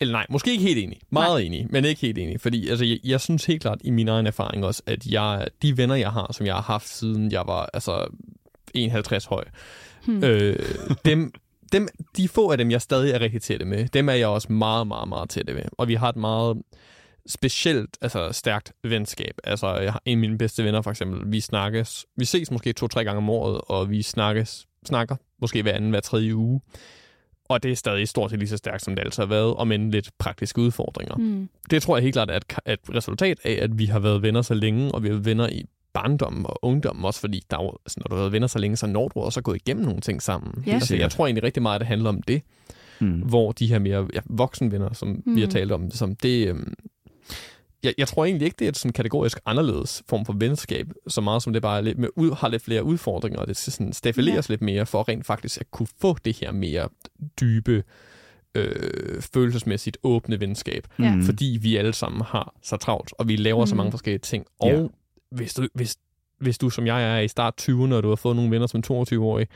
[0.00, 0.98] eller nej, måske ikke helt enig.
[1.10, 1.46] Meget nej.
[1.46, 2.40] enig, men ikke helt enig.
[2.40, 5.76] Fordi altså, jeg, jeg synes helt klart i min egen erfaring også, at jeg, de
[5.76, 8.06] venner, jeg har, som jeg har haft siden jeg var altså
[8.74, 9.44] 51 høj,
[10.04, 10.24] Hmm.
[10.24, 10.56] øh,
[11.04, 11.32] dem,
[11.72, 14.52] dem, de få af dem, jeg stadig er rigtig tætte med, dem er jeg også
[14.52, 15.62] meget, meget, meget tætte med.
[15.78, 16.56] Og vi har et meget
[17.26, 19.34] specielt, altså stærkt venskab.
[19.44, 22.72] Altså, jeg har en af mine bedste venner, for eksempel, vi snakkes, vi ses måske
[22.72, 26.60] to-tre gange om året, og vi snakkes, snakker måske hver anden, hver tredje uge.
[27.50, 29.68] Og det er stadig stort set lige så stærkt, som det altid har været, og
[29.68, 31.14] med lidt praktiske udfordringer.
[31.16, 31.48] Mm.
[31.70, 34.42] Det tror jeg helt klart er et, et resultat af, at vi har været venner
[34.42, 37.62] så længe, og vi har været venner i barndommen og ungdommen også, fordi der er
[37.62, 39.54] jo, altså, når du har været venner så længe, så når du også at gå
[39.54, 40.64] igennem nogle ting sammen.
[40.66, 40.72] Ja.
[40.74, 42.42] Altså, jeg tror egentlig rigtig meget, at det handler om det,
[43.00, 43.12] Mm.
[43.20, 45.36] hvor de her mere ja, voksenvenner, som mm.
[45.36, 45.52] vi har Mhm.
[45.52, 46.74] talt om, som det, øhm,
[47.82, 51.20] jeg, jeg tror egentlig ikke, det er et sådan kategorisk anderledes form for venskab, så
[51.20, 53.72] meget som det bare er lidt med, ud, har lidt flere udfordringer, og det skal
[53.72, 54.52] sådan staffileres ja.
[54.52, 56.88] lidt mere, for rent faktisk at kunne få det her mere
[57.40, 57.84] dybe,
[58.54, 60.86] øh, følelsesmæssigt åbne venskab.
[60.98, 61.14] Ja.
[61.14, 61.22] Mm.
[61.22, 63.68] Fordi vi alle sammen har så travlt, og vi laver mm.
[63.68, 64.46] så mange forskellige ting.
[64.58, 64.86] Og Ja.
[65.30, 65.96] hvis, du, hvis,
[66.38, 68.82] hvis du, som jeg er, i start 20'erne, og du har fået nogle venner som
[68.92, 69.46] 22-årig,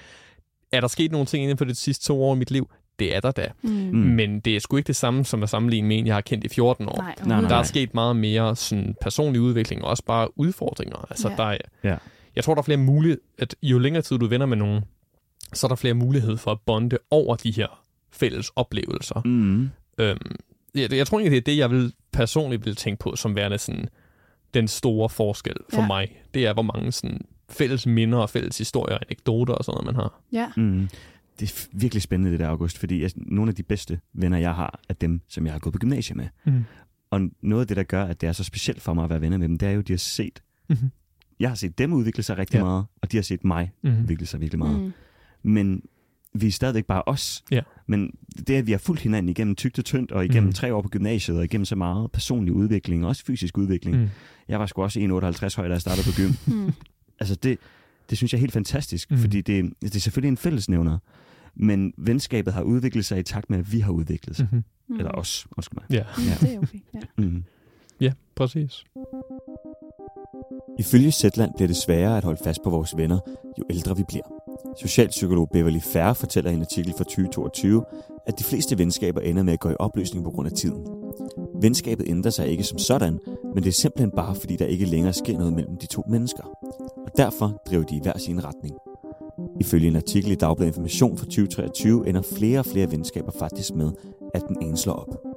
[0.72, 2.70] er der sket nogle ting inden for de sidste to år i mit liv?
[2.98, 3.48] Det er der da.
[3.62, 3.70] Mm.
[3.70, 3.96] Mm.
[3.98, 6.44] Men det er sgu ikke det samme som at sammenligne med en, jeg har kendt
[6.44, 6.96] i 14 år.
[6.96, 10.96] Nej, nej, Der er sket meget mere sådan, personlig udvikling, og også bare udfordringer.
[11.10, 11.36] Altså, Ja.
[11.36, 11.96] der er, Ja.
[12.36, 14.84] Jeg tror, der er flere muligheder, at jo længere tid du venner med nogen,
[15.52, 19.22] så er der flere muligheder for at bonde over de her fælles oplevelser.
[19.24, 19.70] Mm.
[19.98, 20.36] Øhm,
[20.74, 23.58] jeg, jeg tror egentlig, det er det, jeg vil personligt vil tænke på, som værende
[23.58, 23.88] sådan,
[24.54, 25.86] den store forskel for Ja.
[25.86, 26.22] mig.
[26.34, 29.86] Det er, hvor mange sådan, fælles minder og fælles historier og anekdoter og sådan noget,
[29.86, 30.20] man har.
[30.32, 30.48] Ja.
[30.56, 30.88] Mm.
[31.40, 34.54] Det er virkelig spændende, det der, August, fordi jeg, nogle af de bedste venner, jeg
[34.54, 36.28] har, er dem, som jeg har gået på gymnasiet med.
[36.44, 36.64] Mm.
[37.10, 39.20] Og noget af det, der gør, at det er så specielt for mig at være
[39.20, 40.90] venner med dem, det er jo, at de har set, Mm-hmm.
[41.40, 42.64] jeg har set dem udvikle sig rigtig Ja.
[42.64, 44.00] meget, og de har set mig Mm-hmm.
[44.02, 44.80] udvikle sig virkelig meget.
[44.80, 44.92] Mm.
[45.50, 45.82] Men
[46.34, 47.44] vi er stadigvæk bare os.
[47.50, 47.60] Ja.
[47.86, 48.10] Men
[48.46, 50.52] det, at vi har fulgt hinanden igennem tygt og tyndt, og igennem mm.
[50.52, 53.96] tre år på gymnasiet, og igennem så meget personlig udvikling, og også fysisk udvikling.
[53.96, 54.02] Mm.
[54.02, 54.08] Mm.
[54.48, 56.54] Jeg var sgu også 1,58 høj, da jeg startede på gym.
[56.54, 56.72] Mm.
[57.20, 57.58] altså det,
[58.10, 59.18] det synes jeg er helt fantastisk, mm.
[59.18, 60.98] fordi det, det er selvfølgelig en fællesnævner.
[61.56, 64.48] Men venskabet har udviklet sig i takt med, at vi har udviklet sig.
[64.52, 64.64] Mm-hmm.
[64.88, 64.96] Mm.
[64.96, 65.86] Eller os, undskyld mig.
[65.90, 66.04] Ja.
[66.18, 66.78] Mm, det er okay.
[66.94, 67.00] Ja.
[67.18, 67.44] Mm.
[68.00, 68.84] ja, præcis.
[70.78, 73.18] Ifølge Zetland bliver det sværere at holde fast på vores venner,
[73.58, 74.24] jo ældre vi bliver.
[74.80, 77.84] Socialpsykolog Beverly Færre fortæller i en artikel fra 2022,
[78.26, 80.86] at de fleste venskaber ender med at gå i opløsning på grund af tiden.
[81.62, 83.18] Venskabet ændrer sig ikke som sådan,
[83.54, 86.42] men det er simpelthen bare fordi der ikke længere sker noget mellem de to mennesker.
[87.16, 88.74] Derfor driver de i hver sin retning.
[89.60, 93.92] Ifølge en artikel i Dagbladet Information fra 2023 ender flere og flere venskaber faktisk med,
[94.34, 95.34] at den ene slår op.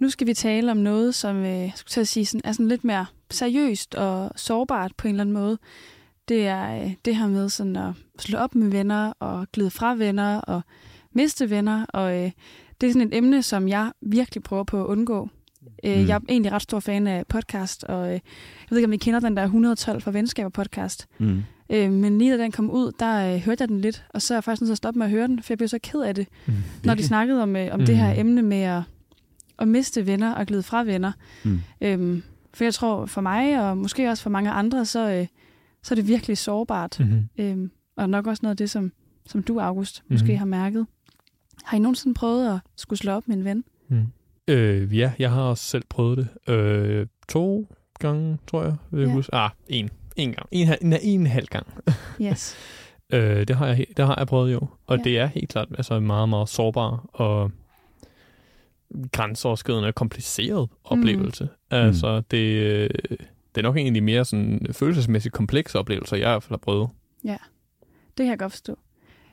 [0.00, 2.52] Nu skal vi tale om noget, som øh, jeg skulle til at sige, sådan, er
[2.52, 5.58] sådan lidt mere seriøst og sårbart på en eller anden måde.
[6.28, 9.94] Det er øh, det her med sådan at slå op med venner og glide fra
[9.94, 10.62] venner og
[11.12, 11.86] miste venner.
[11.88, 12.30] Og øh,
[12.80, 15.28] det er sådan et emne, som jeg virkelig prøver på at undgå.
[15.84, 16.06] Øh, Mm.
[16.08, 18.20] Jeg er egentlig ret stor fan af podcast, og øh, jeg
[18.70, 21.06] ved ikke, om I kender den der 112 fra Venskaber podcast.
[21.18, 21.42] Mm.
[21.70, 24.34] Øh, men lige da den kom ud, der øh, hørte jeg den lidt, og så
[24.34, 25.78] er jeg faktisk nødt til at stoppe med at høre den, for jeg blev så
[25.82, 26.52] ked af det, Mm.
[26.84, 28.20] når de snakkede om, øh, om det her Mm.
[28.20, 28.82] emne med at,
[29.58, 31.12] at miste venner og glide fra venner.
[31.44, 31.60] Mm.
[31.80, 32.22] Øhm,
[32.54, 35.26] for jeg tror, for mig, og måske også for mange andre, så, øh,
[35.82, 36.96] så er det virkelig sårbart.
[37.00, 37.28] Mm-hmm.
[37.38, 38.92] Øhm, og nok også noget af det, som,
[39.26, 40.38] som du, August, måske Mhm.
[40.38, 40.86] har mærket.
[41.64, 43.64] Har I nogensinde prøvet at skulle slå op med en ven?
[43.88, 44.06] Mm.
[44.48, 46.52] Øh, ja, jeg har også selv prøvet det.
[46.52, 48.76] Øh, to gange, tror jeg.
[48.90, 49.14] Vil jeg Ja.
[49.14, 49.34] huske.
[49.34, 49.90] Ah, en.
[50.16, 50.46] En gang.
[50.50, 51.66] En, en, en, en halv gang.
[52.22, 52.56] Yes.
[53.12, 54.60] Øh, det, har jeg, det har jeg prøvet jo.
[54.86, 54.96] Og Ja.
[54.96, 55.02] ja.
[55.04, 57.50] det er helt klart altså, en meget, meget sårbar og
[59.12, 61.44] grænseoverskridende og kompliceret oplevelse.
[61.44, 61.50] Mm.
[61.70, 62.90] Altså, det, øh,
[63.54, 66.50] det er nok en af de mere sådan, følelsesmæssigt komplekse oplevelser, jeg i hvert fald
[66.52, 66.88] har prøvet.
[68.18, 68.78] Det kan jeg godt forstå.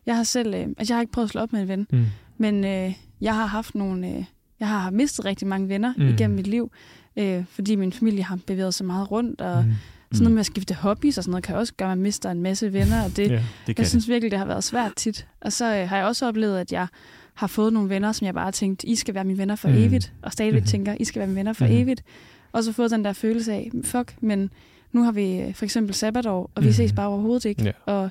[0.05, 1.87] Jeg har selv, øh, altså jeg har ikke prøvet at slå op med en ven,
[1.91, 2.05] Mm.
[2.37, 4.23] men øh, jeg har haft nogle, øh,
[4.63, 6.03] jeg har mistet rigtig mange venner mm.
[6.03, 6.09] Mm.
[6.09, 6.71] igennem mit liv,
[7.17, 9.69] øh, fordi min familie har bevæget sig meget rundt, og mm.
[9.69, 9.75] Mm.
[10.11, 12.31] sådan noget med at skifte hobbies og sådan noget, kan også gøre, at man mister
[12.31, 13.43] en masse venner, og det, Ja.
[13.67, 15.27] Det Jeg synes virkelig, det har været svært tit.
[15.41, 16.87] Og så øh, har jeg også oplevet, at jeg
[17.33, 19.67] har fået nogle venner, som jeg bare har tænkt, I skal være mine venner for
[19.67, 19.73] mm.
[19.73, 19.79] Mm.
[19.83, 20.13] evigt.
[20.21, 20.67] Og stadigvæk Mhm.
[20.67, 21.73] tænker, I skal være mine venner for Mhm.
[21.73, 22.03] evigt.
[22.51, 24.49] Og så fået den der følelse af, fuck, men
[24.91, 26.73] nu har vi øh, for eksempel sabbatår, og vi Mhm.
[26.73, 27.63] ses bare overhovedet ikke.
[27.63, 27.71] Ja.
[27.85, 28.09] Og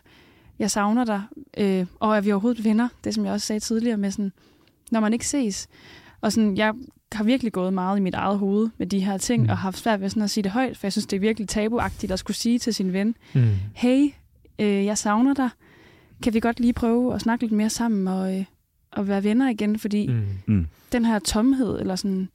[0.59, 1.23] jeg savner dig.
[1.59, 2.88] Øh, og er vi overhovedet venner?
[3.05, 4.33] Det, som jeg også sagde tidligere med sådan,
[4.91, 5.69] når man ikke ses.
[6.22, 6.72] Og sådan, jeg
[7.12, 9.50] har virkelig gået meget i mit eget hoved med de her ting, Mhm.
[9.50, 11.20] og har haft svært ved sådan at sige det højt, for jeg synes, det er
[11.20, 13.48] virkelig tabuagtigt at skulle sige til sin ven, Mm.
[13.74, 14.08] hey,
[14.58, 15.48] øh, jeg savner dig.
[16.22, 18.44] Kan vi godt lige prøve at snakke lidt mere sammen og, øh,
[18.92, 19.78] og være venner igen?
[19.78, 20.14] Fordi mm.
[20.46, 20.54] Mm.
[20.54, 20.66] Mm.
[20.92, 22.28] den her tomhed, eller sådan,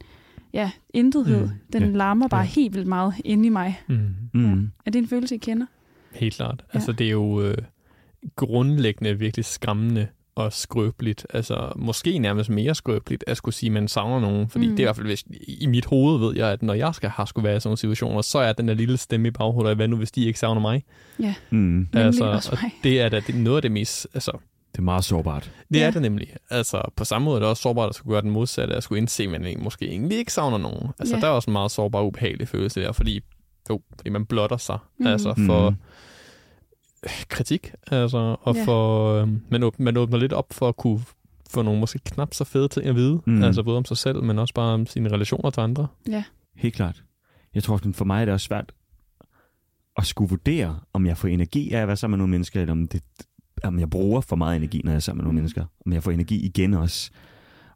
[0.53, 1.51] ja, intethed, mm.
[1.51, 2.47] Mm, den ja, larmer bare ja.
[2.47, 3.81] helt vildt meget inde i mig.
[3.89, 3.99] Mm.
[4.33, 4.71] Mm.
[4.85, 5.65] Er det en følelse, I kender?
[6.13, 6.63] Helt klart.
[6.73, 6.77] Ja.
[6.77, 7.57] Altså, det er jo øh,
[8.35, 11.27] grundlæggende virkelig skræmmende og skrøbeligt.
[11.33, 14.49] Altså, måske nærmest mere skrøbeligt at skulle sige, at man savner nogen.
[14.49, 14.71] Fordi Mm.
[14.71, 14.75] mm.
[14.75, 17.09] det er i hvert fald, hvis, i mit hoved ved jeg, at når jeg skal
[17.09, 19.75] har skulle være i sådan nogle situationer, så er den der lille stemme i baghovedet,
[19.75, 20.83] hvad nu, hvis de ikke savner mig?
[21.19, 21.57] Ja, Mm.
[21.57, 22.71] nemlig Altså, også og mig.
[22.83, 24.07] Det er da det, er noget af det mest...
[24.13, 24.31] Altså,
[24.71, 25.51] Det er meget sårbart.
[25.69, 25.79] det Ja.
[25.81, 25.87] ja.
[25.87, 26.27] er det nemlig.
[26.49, 28.99] Altså, på samme måde er det også sårbart at skulle gøre den modsatte, at skulle
[28.99, 30.87] indse, at man måske egentlig ikke savner nogen.
[30.99, 31.21] Altså, Ja.
[31.21, 33.19] der er også en meget sårbar, ubehagelig følelse der, fordi,
[33.69, 34.77] jo, fordi man blotter sig.
[34.99, 35.07] Mm.
[35.07, 35.69] Altså, for...
[35.69, 35.75] Mm.
[37.29, 38.59] Kritik, altså, og Ja.
[38.59, 38.65] ja.
[38.67, 40.99] for, øh, man, åbner, man åbner lidt op for at kunne
[41.49, 43.43] få nogle måske knap så fede ting at vide, Mm.
[43.43, 45.87] altså både om sig selv, men også bare om sine relationer til andre.
[46.55, 47.03] Helt klart.
[47.55, 48.71] Jeg tror, at for mig er det også svært
[49.97, 52.71] at skulle vurdere, om jeg får energi af at være sammen med nogle mennesker, eller
[52.71, 53.01] om, det,
[53.63, 55.35] om jeg bruger for meget energi, når jeg er sammen med nogle Mm.
[55.35, 55.65] mennesker.
[55.85, 57.11] Om jeg får energi igen også.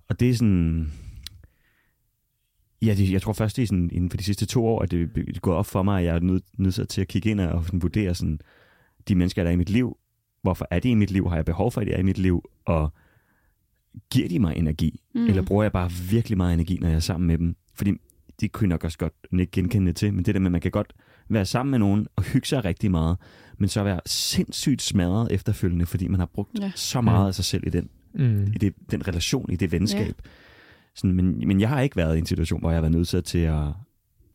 [0.09, 0.91] Og det er sådan...
[2.81, 5.01] Ja, det, jeg tror først i sådan, inden for de sidste to år, at det
[5.01, 7.65] er gået op for mig, at jeg er nødt nød til at kigge ind og
[7.65, 8.39] sådan, vurdere sådan,
[9.07, 9.97] de mennesker, der er i mit liv.
[10.41, 11.29] Hvorfor er de i mit liv?
[11.29, 12.49] Har jeg behov for, at de er i mit liv?
[12.65, 12.93] Og
[14.09, 15.01] giver de mig energi?
[15.15, 15.27] Mm.
[15.27, 17.55] Eller bruger jeg bare virkelig meget energi, når jeg er sammen med dem?
[17.73, 17.93] Fordi
[18.41, 20.61] det kunne jeg nok også godt ikke genkende til, men det der med, at man
[20.61, 20.93] kan godt
[21.29, 23.17] være sammen med nogen og hygge sig rigtig meget,
[23.57, 26.71] men så være sindssygt smadret efterfølgende, fordi man har brugt ja.
[26.75, 28.43] så meget af sig selv i den, mm.
[28.43, 30.21] i det, den relation, i det venskab.
[30.25, 30.29] Ja.
[30.95, 33.25] Sådan, men, men jeg har ikke været i en situation, hvor jeg har været nødt
[33.25, 33.67] til at,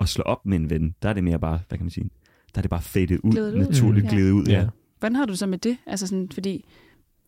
[0.00, 0.94] at slå op med en ven.
[1.02, 2.10] Der er det mere bare, hvad kan man sige,
[2.56, 3.52] der er det bare fadet ud, ud.
[3.52, 4.10] naturligt mm.
[4.10, 4.44] glædet ud.
[4.44, 4.60] Ja.
[4.60, 4.66] ja.
[4.98, 5.76] Hvordan har du så med det?
[5.86, 6.64] Altså sådan, fordi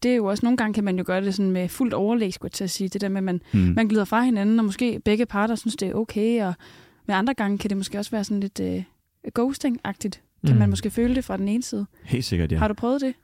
[0.03, 2.33] det er jo også, nogle gange kan man jo gøre det sådan med fuldt overlæg,
[2.33, 2.89] skulle jeg til at sige.
[2.89, 3.59] Det der med, at man, mm.
[3.61, 6.55] man glider fra hinanden, og måske begge parter synes, det er okay, og
[7.07, 8.83] med andre gange kan det måske også være sådan lidt uh,
[9.39, 10.21] ghosting-agtigt.
[10.47, 10.59] Kan mm.
[10.59, 11.87] man måske føle det fra den ene side?
[12.05, 12.59] Helt sikkert, ja.
[12.59, 13.15] Har du prøvet det?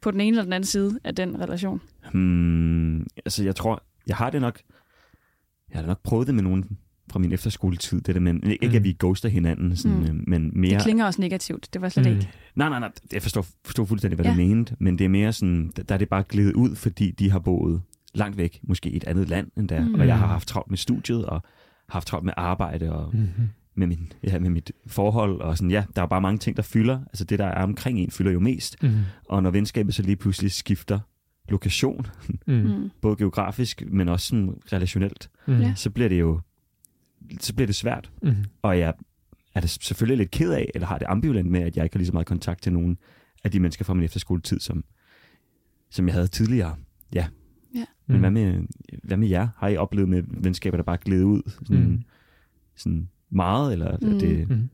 [0.00, 1.80] På den ene eller den anden side af den relation?
[2.12, 4.60] Hmm, altså, jeg tror, jeg har det nok...
[5.72, 6.78] Jeg har nok prøvet det med nogen
[7.10, 8.74] fra min efterskoletid, det der med, ikke mm.
[8.74, 10.04] at vi ghoster hinanden, sådan, mm.
[10.04, 10.74] Øh, men mere...
[10.74, 12.12] Det klinger også negativt, det var slet mm.
[12.12, 12.28] ikke.
[12.54, 14.32] Nej, nej, nej, jeg forstår, forstår fuldstændig, hvad ja.
[14.32, 17.30] du mente, men det er mere sådan, der er det bare glidet ud, fordi de
[17.30, 17.82] har boet
[18.14, 19.94] langt væk, måske i et andet land end der, mm.
[19.94, 21.42] og jeg har haft travlt med studiet, og
[21.88, 23.48] haft travlt med arbejde, og mm-hmm.
[23.74, 26.62] med, min, ja, med mit forhold, og sådan, ja, der er bare mange ting, der
[26.62, 28.90] fylder, altså det, der er omkring en, fylder jo mest, mm.
[29.28, 30.98] og når venskabet så lige pludselig skifter
[31.48, 32.06] lokation,
[32.46, 32.90] mm.
[33.02, 35.64] både geografisk, men også sådan relationelt, mm.
[35.74, 36.40] så bliver det jo
[37.40, 38.10] så bliver det svært.
[38.22, 38.34] Mm.
[38.62, 38.94] Og jeg
[39.54, 41.98] er det selvfølgelig lidt ked af, eller har det ambivalent med, at jeg ikke har
[41.98, 42.98] lige så meget kontakt til nogen
[43.44, 44.84] af de mennesker fra min efterskoletid, som,
[45.90, 46.76] som jeg havde tidligere.
[47.14, 47.26] Ja.
[47.74, 47.84] ja.
[48.06, 48.20] Men mm.
[48.20, 48.62] hvad, med,
[49.02, 49.48] hvad med jer?
[49.56, 52.02] Har I oplevet med venskaber, der bare glæder ud sådan, mm.
[52.76, 53.72] sådan meget?
[53.72, 54.18] Eller mm.
[54.18, 54.50] det...
[54.50, 54.68] Mm.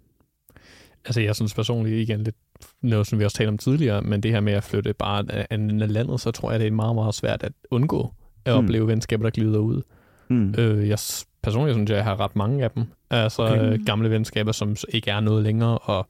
[1.04, 2.36] Altså jeg synes personligt igen lidt
[2.82, 5.46] noget, som vi også talte om tidligere, men det her med at flytte bare af
[5.92, 8.64] landet, så tror jeg, det er meget, meget svært at undgå at mm.
[8.64, 9.82] opleve venskaber, der glider ud.
[10.28, 10.54] Mm.
[10.58, 10.98] Øh, jeg
[11.42, 12.84] personligt synes jeg, jeg har ret mange af dem.
[13.10, 13.72] Altså okay.
[13.72, 16.08] Øh, gamle venskaber, som ikke er noget længere, og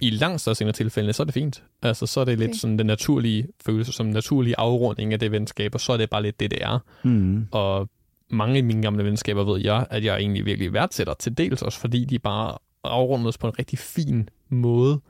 [0.00, 1.62] i langt større tilfælde, så er det fint.
[1.82, 2.46] Altså, så er det okay.
[2.46, 6.10] lidt sådan den naturlige følelse, som naturlig afrunding af det venskab, og så er det
[6.10, 6.78] bare lidt det, det er.
[7.02, 7.46] Mm.
[7.50, 7.88] Og
[8.30, 11.80] mange af mine gamle venskaber ved jeg, at jeg egentlig virkelig værdsætter til dels også,
[11.80, 15.00] fordi de bare afrundes på en rigtig fin måde.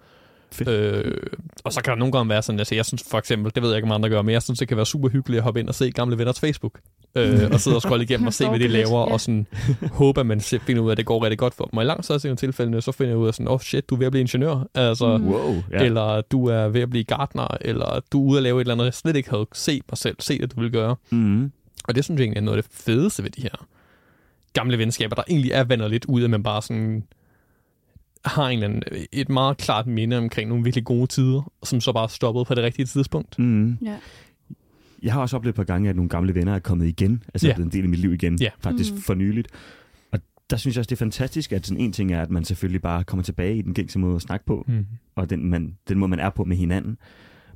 [0.67, 1.17] Øh,
[1.65, 3.71] og så kan der nogle gange være sådan, altså jeg synes for eksempel, det ved
[3.71, 5.61] jeg ikke, om andre gør, men jeg synes, det kan være super hyggeligt at hoppe
[5.61, 6.81] ind og se gamle venners Facebook.
[7.15, 9.13] Øh, og sidde og scrolle igennem og se, hvad de laver, ja.
[9.13, 9.47] og sådan
[9.93, 11.77] håbe, at man finder ud af, at det går rigtig godt for dem.
[11.77, 13.99] Og i langt større tilfælde, så finder jeg ud af sådan, oh shit, du er
[13.99, 15.29] ved at blive ingeniør, altså, mm.
[15.29, 15.87] wow, yeah.
[15.87, 18.75] eller du er ved at blive gartner, eller du er ude at lave et eller
[18.75, 20.97] andet, jeg slet ikke havde set mig selv, set at du vil gøre.
[21.11, 21.53] Mm.
[21.89, 23.67] Og det synes jeg egentlig er noget af det fedeste ved de her
[24.53, 27.05] gamle venskaber, der egentlig er vandet lidt ud, at man bare sådan
[28.25, 31.93] har en eller anden, et meget klart minde omkring nogle virkelig gode tider, som så
[31.93, 33.39] bare stoppede på det rigtige tidspunkt.
[33.39, 33.79] Mm.
[33.83, 33.97] Ja.
[35.03, 37.47] Jeg har også oplevet et par gange, at nogle gamle venner er kommet igen, altså
[37.47, 37.59] yeah.
[37.59, 38.53] er en del af mit liv igen, yeah.
[38.61, 39.01] faktisk mm.
[39.01, 39.49] for nyligt.
[40.13, 40.19] Og
[40.51, 42.83] der synes jeg også, det er fantastisk, at sådan en ting er, at man selvfølgelig
[42.83, 44.87] bare kommer tilbage i den gængse måde at snakke på, mm.
[45.15, 46.99] og den, man, den måde, man er på med hinanden.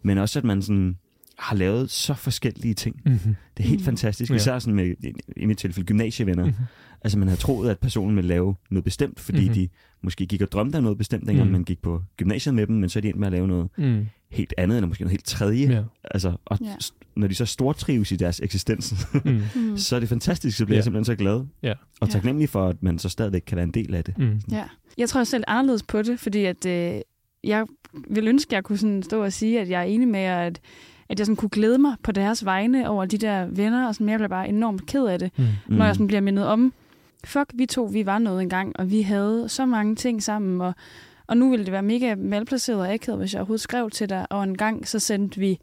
[0.02, 0.98] Men også, at man sådan
[1.38, 3.00] har lavet så forskellige ting.
[3.04, 3.36] Mm-hmm.
[3.56, 3.84] Det er helt mm-hmm.
[3.84, 4.30] fantastisk.
[4.30, 4.36] Ja.
[4.36, 4.94] Især sådan med,
[5.36, 6.44] i mit tilfælde, gymnasievenner.
[6.44, 6.64] Mm-hmm.
[7.00, 9.54] Altså man havde troet, at personen ville lave noget bestemt, fordi mm-hmm.
[9.54, 9.68] de
[10.02, 11.52] måske gik og drømte af noget bestemt, dengang mm.
[11.52, 13.68] man gik på gymnasiet med dem, men så er de endt med at lave noget
[13.78, 14.06] mm.
[14.30, 15.66] helt andet, eller måske noget helt tredje.
[15.66, 15.82] Ja.
[16.04, 16.74] Altså, og ja.
[17.16, 19.76] når de så stortrives i deres eksistens, mm.
[19.76, 20.78] så er det fantastisk, så bliver ja.
[20.78, 21.44] jeg simpelthen så glad.
[21.62, 21.74] Ja.
[22.00, 24.18] Og taknemmelig for, at man så stadigvæk kan være en del af det.
[24.18, 24.40] Mm.
[24.50, 24.64] Ja.
[24.98, 27.00] Jeg tror selv anderledes på det, fordi at, øh,
[27.44, 27.66] jeg
[28.10, 30.38] vil ønske, at jeg kunne sådan stå og sige, at jeg er enig med jer,
[30.38, 30.60] at
[31.08, 34.08] at jeg sådan kunne glæde mig på deres vegne over de der venner, og sådan,
[34.08, 35.46] jeg bliver bare enormt ked af det, mm.
[35.68, 36.72] når jeg sådan bliver mindet om,
[37.24, 40.74] fuck, vi to, vi var noget engang, og vi havde så mange ting sammen, og,
[41.26, 44.26] og nu ville det være mega malplaceret og akavet, hvis jeg overhovedet skrev til dig,
[44.30, 45.58] og en gang så sendte vi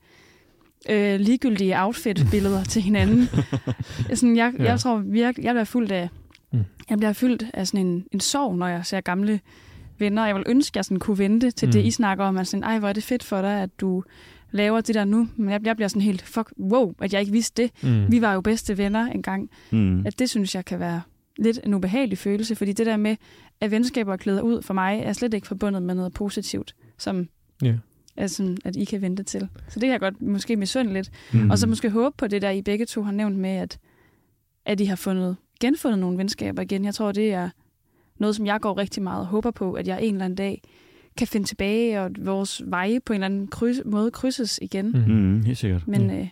[0.89, 3.29] øh, ligegyldige outfit-billeder til hinanden.
[4.13, 4.63] sådan, jeg, ja.
[4.63, 6.09] jeg tror virkelig, jeg bliver fyldt af,
[6.51, 6.63] mm.
[6.89, 9.39] jeg bliver fyldt af sådan en, en sorg, når jeg ser gamle
[9.99, 10.25] venner.
[10.25, 11.71] Jeg vil ønske, at jeg sådan kunne vente til mm.
[11.71, 12.45] det, I snakker om.
[12.45, 14.03] Sådan, Ej, hvor er det fedt for dig, at du
[14.53, 15.27] laver det der nu.
[15.35, 17.71] Men jeg, jeg bliver sådan helt, fuck, wow, at jeg ikke vidste det.
[17.83, 18.11] Mm.
[18.11, 19.49] Vi var jo bedste venner engang.
[19.71, 20.05] Mm.
[20.05, 21.01] At det synes jeg kan være
[21.37, 23.15] lidt en ubehagelig følelse, fordi det der med,
[23.61, 27.27] at venskaber klæder ud for mig, er slet ikke forbundet med noget positivt, som
[27.65, 27.75] yeah.
[28.17, 29.47] altså, at I kan vente til.
[29.67, 31.09] Så det kan jeg godt måske misunde lidt.
[31.33, 31.49] Mm.
[31.49, 33.79] Og så måske håbe på det der, I begge to har nævnt med, at,
[34.65, 36.85] at I har fundet, genfundet nogle venskaber igen.
[36.85, 37.49] Jeg tror, det er
[38.19, 40.61] noget, som jeg går rigtig meget og håber på, at jeg en eller anden dag
[41.17, 44.91] kan finde tilbage, og vores veje på en eller anden kryds, måde krydses igen.
[45.07, 45.43] Mm.
[45.43, 45.87] Helt sikkert.
[45.87, 46.09] Men mm.
[46.09, 46.29] øh, jeg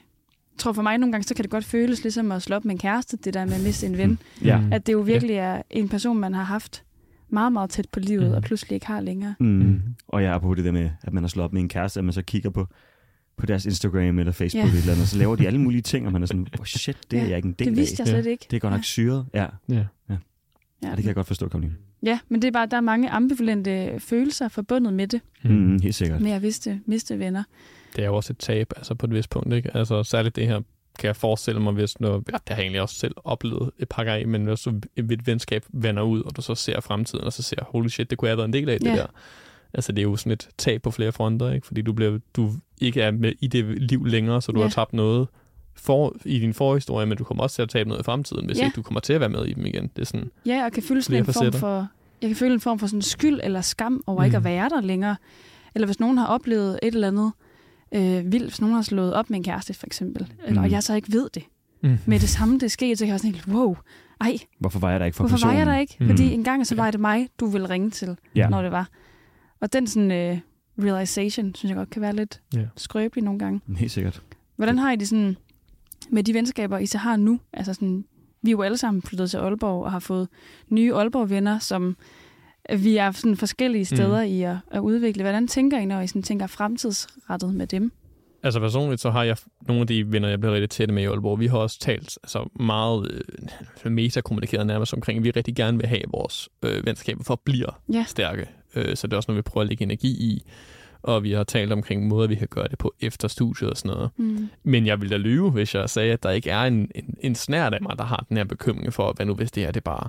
[0.57, 2.71] tror for mig nogle gange, så kan det godt føles ligesom at slå op med
[2.71, 4.09] en kæreste, det der med at miste en ven.
[4.09, 4.45] Mm.
[4.45, 4.61] Ja.
[4.71, 6.83] At det jo virkelig er en person, man har haft
[7.29, 8.33] meget, meget tæt på livet, mm.
[8.33, 9.35] og pludselig ikke har længere.
[9.39, 9.47] Mm.
[9.47, 9.81] Mm.
[10.07, 11.99] Og jeg er på det der med, at man har slået op med en kæreste,
[11.99, 12.67] at man så kigger på,
[13.37, 14.77] på deres Instagram eller Facebook ja.
[14.77, 17.17] eller andet, så laver de alle mulige ting, og man er sådan, oh shit, det
[17.17, 17.23] ja.
[17.23, 17.71] er jeg ikke en del af.
[17.71, 18.47] Det vidste jeg slet ikke.
[18.51, 18.83] Det er godt nok ja.
[18.83, 19.25] syret.
[19.33, 19.45] Ja.
[19.69, 19.85] ja.
[20.09, 20.17] ja.
[20.83, 21.75] Ja, det kan jeg godt forstå, Karoline.
[22.03, 25.51] Ja, men det er bare, der er mange ambivalente følelser forbundet med det, Mm.
[25.51, 26.21] Mm, helt sikkert.
[26.21, 27.43] med at miste, miste venner.
[27.95, 29.77] Det er jo også et tab, altså på et vist punkt, ikke?
[29.77, 30.61] Altså særligt det her,
[30.99, 33.89] kan jeg forestille mig, hvis noget, ja, det har jeg egentlig også selv oplevet et
[33.89, 37.33] par gange, men hvis så et venskab vender ud, og du så ser fremtiden, og
[37.33, 38.95] så ser, holy shit, det kunne jeg have været en del af, det Ja.
[38.95, 39.05] der.
[39.73, 41.67] Altså det er jo sådan et tab på flere fronter, ikke?
[41.67, 44.65] Fordi du, bliver, du ikke er med i det liv længere, så du Ja.
[44.65, 45.27] har tabt noget
[45.81, 48.57] for, i din forhistorie, men du kommer også til at tabe noget i fremtiden, hvis
[48.59, 48.65] Ja.
[48.65, 49.89] ikke du kommer til at være med i dem igen.
[49.95, 51.87] Det er sådan, Ja, og kan føle sådan en form for,
[52.21, 54.25] jeg kan føle en form for sådan skyld eller skam over mm.
[54.25, 54.45] ikke at Mm.
[54.45, 55.15] være der længere.
[55.75, 57.31] Eller hvis nogen har oplevet et eller andet
[57.95, 60.65] øh, vildt, hvis nogen har slået op med en kæreste for eksempel, eller, Mm.
[60.65, 61.43] og jeg så ikke ved det.
[61.83, 61.97] mm.
[62.05, 63.75] Med det samme, det skete, så kan jeg også tænke, wow,
[64.21, 65.53] ej, Hvorfor var jeg der ikke for hvorfor personen?
[65.53, 65.95] var jeg der ikke?
[65.99, 66.07] Mm.
[66.07, 68.49] Fordi en gang så var det mig, du ville ringe til, Ja.
[68.49, 68.89] når det var.
[69.61, 70.37] Og den sådan øh,
[70.79, 72.59] realization, synes jeg godt kan være lidt Ja.
[72.77, 73.61] skrøbelig nogle gange.
[73.77, 74.21] Helt sikkert.
[74.55, 75.37] Hvordan har I det sådan
[76.09, 77.39] med de venskaber, I så har nu?
[77.53, 78.05] Altså sådan,
[78.41, 80.27] vi er jo alle sammen flyttet til Aalborg og har fået
[80.69, 81.97] nye Aalborg-venner, som
[82.77, 84.31] vi er sådan forskellige steder mm.
[84.31, 85.23] i at, at udvikle.
[85.23, 87.91] Hvordan tænker I, når I sådan tænker fremtidsrettet med dem?
[88.43, 89.37] Altså personligt, så har jeg
[89.67, 91.39] nogle af de venner, jeg bliver rigtig tæt med i Aalborg.
[91.39, 93.21] Vi har også talt altså meget
[93.85, 97.39] øh, metakommunikeret nærmest omkring, at vi rigtig gerne vil have vores øh, venskaber for at
[97.39, 98.05] blive Ja.
[98.07, 98.49] stærke.
[98.75, 100.43] Øh, så det er også noget, vi prøver at lægge energi i.
[101.03, 103.95] Og vi har talt omkring måder, vi kan gøre det på efter studiet og sådan
[103.95, 104.09] noget.
[104.17, 104.49] Mm.
[104.63, 107.35] Men jeg ville da lyve, hvis jeg sagde, at der ikke er en, en, en
[107.35, 109.83] snært af mig, der har den her bekymring for, hvad nu hvis det her det
[109.83, 110.07] bare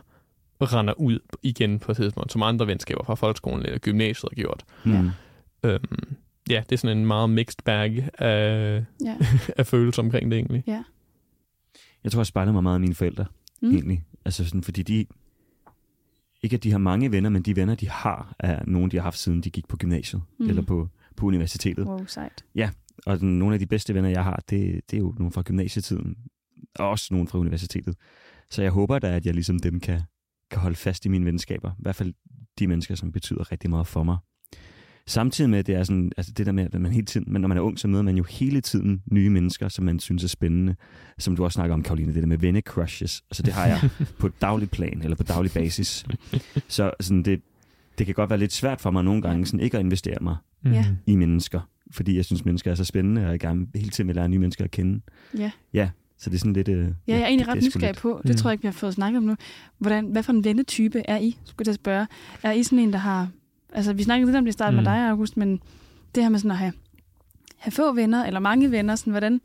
[0.61, 4.65] render ud igen på et tidspunkt, som andre venskaber fra folkeskolen eller gymnasiet har gjort.
[4.85, 5.11] Mm.
[5.65, 6.17] Øhm,
[6.51, 9.17] ja, det er sådan en meget mixed bag af, Ja.
[9.59, 10.63] af følelser omkring det egentlig.
[12.05, 13.25] Jeg tror, jeg spejler mig meget af mine forældre.
[13.63, 13.71] Mm.
[13.71, 14.05] egentlig.
[14.25, 15.07] Altså sådan, fordi de...
[16.43, 19.03] Ikke at de har mange venner, men de venner, de har, er nogen, de har
[19.03, 20.49] haft siden de gik på gymnasiet Mm.
[20.49, 21.87] eller på, på universitetet.
[21.87, 22.45] Wow, sejt.
[23.07, 25.43] Og den, nogle af de bedste venner, jeg har, det, det er jo nogle fra
[25.43, 26.17] gymnasietiden.
[26.79, 27.97] Og også nogle fra universitetet.
[28.51, 30.01] Så jeg håber da, at jeg ligesom dem kan,
[30.51, 31.71] kan holde fast i mine venskaber.
[31.71, 32.15] I hvert fald
[32.59, 34.17] de mennesker, som betyder rigtig meget for mig.
[35.07, 37.49] Samtidig med, det er sådan, altså det der med, at man hele tiden, men når
[37.49, 40.29] man er ung, så møder man jo hele tiden nye mennesker, som man synes er
[40.29, 40.75] spændende.
[41.19, 43.23] Som du også snakker om, Karoline, det der med vennecrushes.
[43.31, 43.81] Altså det har jeg
[44.21, 46.05] på daglig plan, eller på daglig basis.
[46.69, 47.41] Så sådan det,
[47.99, 50.37] det kan godt være lidt svært for mig nogle gange, sådan ikke at investere mig.
[50.65, 50.75] Mhm.
[51.07, 51.61] i mennesker,
[51.91, 54.39] fordi jeg synes, mennesker er så spændende, og jeg gerne hele tiden vil lære nye
[54.39, 55.01] mennesker at kende.
[55.39, 55.51] Ja.
[55.75, 56.69] Ja, så det er sådan lidt...
[56.69, 58.21] Øh, Ja, jeg er egentlig ret nysgerrig på.
[58.23, 58.37] Det Mm.
[58.37, 59.37] tror jeg ikke, vi har fået snakket om nu.
[59.79, 61.37] Hvordan, hvad for en vennetype er I?
[61.45, 62.07] Skulle jeg spørge.
[62.43, 63.29] Er I sådan en, der har...
[63.73, 64.85] Altså, vi snakkede lidt om det i starten Mm.
[64.85, 65.61] med dig, August, men
[66.15, 66.73] det her med sådan at have,
[67.57, 69.41] have få venner, eller mange venner, sådan hvordan...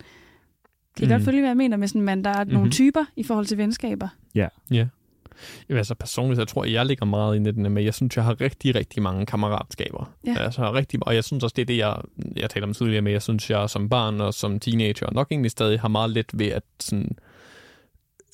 [0.98, 1.12] Kan I Mm.
[1.14, 2.72] godt følge, hvad jeg mener med sådan, man, der er nogle Mhm.
[2.72, 4.08] typer i forhold til venskaber?
[4.36, 4.48] Ja.
[4.72, 8.24] Jamen, altså personligt, så tror jeg, jeg ligger meget i den med, jeg synes, jeg
[8.26, 10.12] har rigtig, rigtig mange kammeratskaber.
[10.28, 10.36] Ja.
[10.40, 11.98] Altså, rigtig, og jeg synes også, det er det, jeg,
[12.36, 15.52] jeg taler om tidligere med, jeg synes, jeg som barn og som teenager nok egentlig
[15.52, 17.18] stadig har meget let ved at sådan,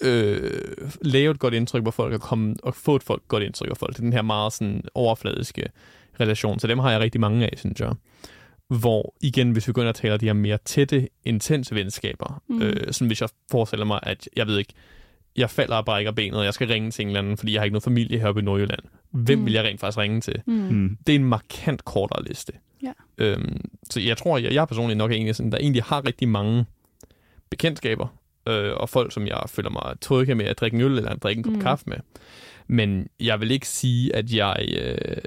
[0.03, 0.51] øh,
[1.01, 3.77] lave et godt indtryk på folk og, komme, og få et folk, godt indtryk af
[3.77, 3.91] folk.
[3.93, 5.63] Det er den her meget sådan, overfladiske
[6.19, 6.59] relation.
[6.59, 7.93] Så dem har jeg rigtig mange af, synes jeg.
[8.67, 12.61] Hvor igen, hvis vi går ind og taler de her mere tætte, intense venskaber, Mm.
[12.61, 14.73] øh, sådan hvis jeg forestiller mig, at jeg ved ikke,
[15.35, 17.59] jeg falder og brækker benet, og jeg skal ringe til en eller anden, fordi jeg
[17.61, 18.79] har ikke noget familie heroppe i Nordjylland.
[19.11, 19.45] Hvem Mm.
[19.45, 20.41] vil jeg rent faktisk ringe til?
[20.47, 20.53] Mm.
[20.53, 20.97] Mm.
[21.07, 22.53] Det er en markant kortere liste.
[22.83, 22.91] Ja.
[23.17, 26.05] Øhm, så jeg tror, jeg, jeg personligt nok er en af sådan, der egentlig har
[26.07, 26.65] rigtig mange
[27.49, 28.07] bekendtskaber,
[28.47, 31.23] øh, og folk, som jeg føler mig trygge med at drikke en øl eller at
[31.23, 31.61] drikke en kop Mm.
[31.61, 31.97] kaffe med.
[32.67, 34.65] Men jeg vil ikke sige, at jeg...
[34.77, 35.17] Øh,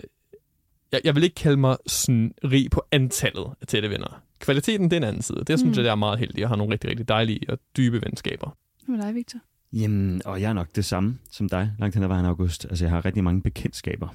[0.93, 4.23] jeg, jeg vil ikke kalde mig sådan rig på antallet af tætte venner.
[4.39, 5.39] Kvaliteten, det er en anden side.
[5.47, 5.69] Det synes Mm.
[5.79, 6.39] jeg, det er meget heldig.
[6.41, 8.57] Jeg har nogle rigtig, rigtig dejlige og dybe venskaber.
[8.87, 9.39] Hvad med dig, Victor?
[9.73, 12.65] Jamen, og jeg er nok det samme som dig, langt hen ad vejen, August.
[12.65, 14.09] Altså, jeg har rigtig mange bekendtskaber.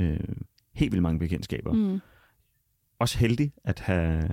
[0.00, 0.18] Øh,
[0.74, 1.72] helt vildt mange bekendtskaber.
[1.72, 2.00] Mm.
[2.98, 4.28] Også heldig at have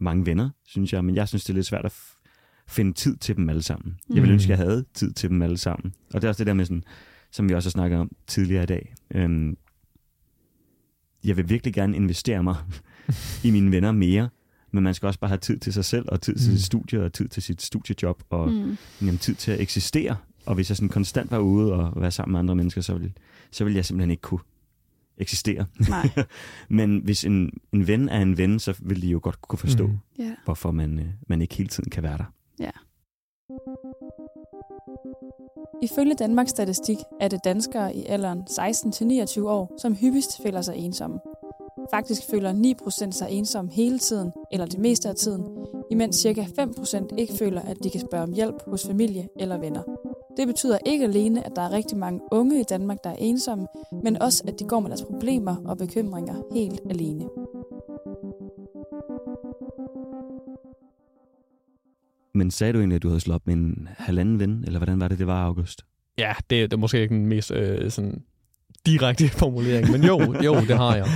[0.00, 1.92] mange venner, synes jeg, men jeg synes, det er lidt svært at
[2.70, 3.96] finde tid til dem alle sammen.
[4.08, 4.14] Mm.
[4.14, 5.94] Jeg ville ønske, at jeg havde tid til dem alle sammen.
[6.14, 6.84] Og det er også det der med, sådan,
[7.30, 8.94] som vi også har snakket om tidligere i dag.
[9.14, 9.56] Øhm,
[11.24, 12.56] jeg vil virkelig gerne investere mig
[13.44, 14.28] i mine venner mere,
[14.72, 16.56] men man skal også bare have tid til sig selv, og tid til Mm.
[16.56, 18.76] sit studie, og tid til sit studiejob, og Mm.
[19.00, 20.16] jamen, tid til at eksistere.
[20.46, 23.12] Og hvis jeg sådan konstant var ude og være sammen med andre mennesker, så ville,
[23.50, 24.40] så ville jeg simpelthen ikke kunne
[25.18, 25.66] eksistere.
[25.88, 26.10] Nej.
[26.68, 29.86] Men hvis en, en ven er en ven, så vil de jo godt kunne forstå,
[29.86, 29.98] mm.
[30.18, 30.34] Ja.
[30.44, 32.24] hvorfor man, øh, man ikke hele tiden kan være der.
[32.60, 32.70] Ja.
[35.82, 41.20] Ifølge Danmarks Statistik er det danskere i alderen 16-29 år, som hyppigst føler sig ensomme.
[41.90, 42.52] Faktisk føler
[43.06, 45.44] 9% sig ensomme hele tiden, eller det meste af tiden,
[45.90, 46.42] imens ca.
[46.42, 49.82] 5% ikke føler, at de kan spørge om hjælp hos familie eller venner.
[50.36, 53.66] Det betyder ikke alene, at der er rigtig mange unge i Danmark, der er ensomme,
[54.02, 57.28] men også, at de går med deres problemer og bekymringer helt alene.
[62.34, 65.00] Men sagde du egentlig, at du havde slået op med en halvanden ven, eller hvordan
[65.00, 65.82] var det, det var, August?
[66.18, 68.22] Ja, det, det er måske ikke den mest øh, sådan
[68.86, 71.06] direkte formulering, men jo, jo, det har jeg.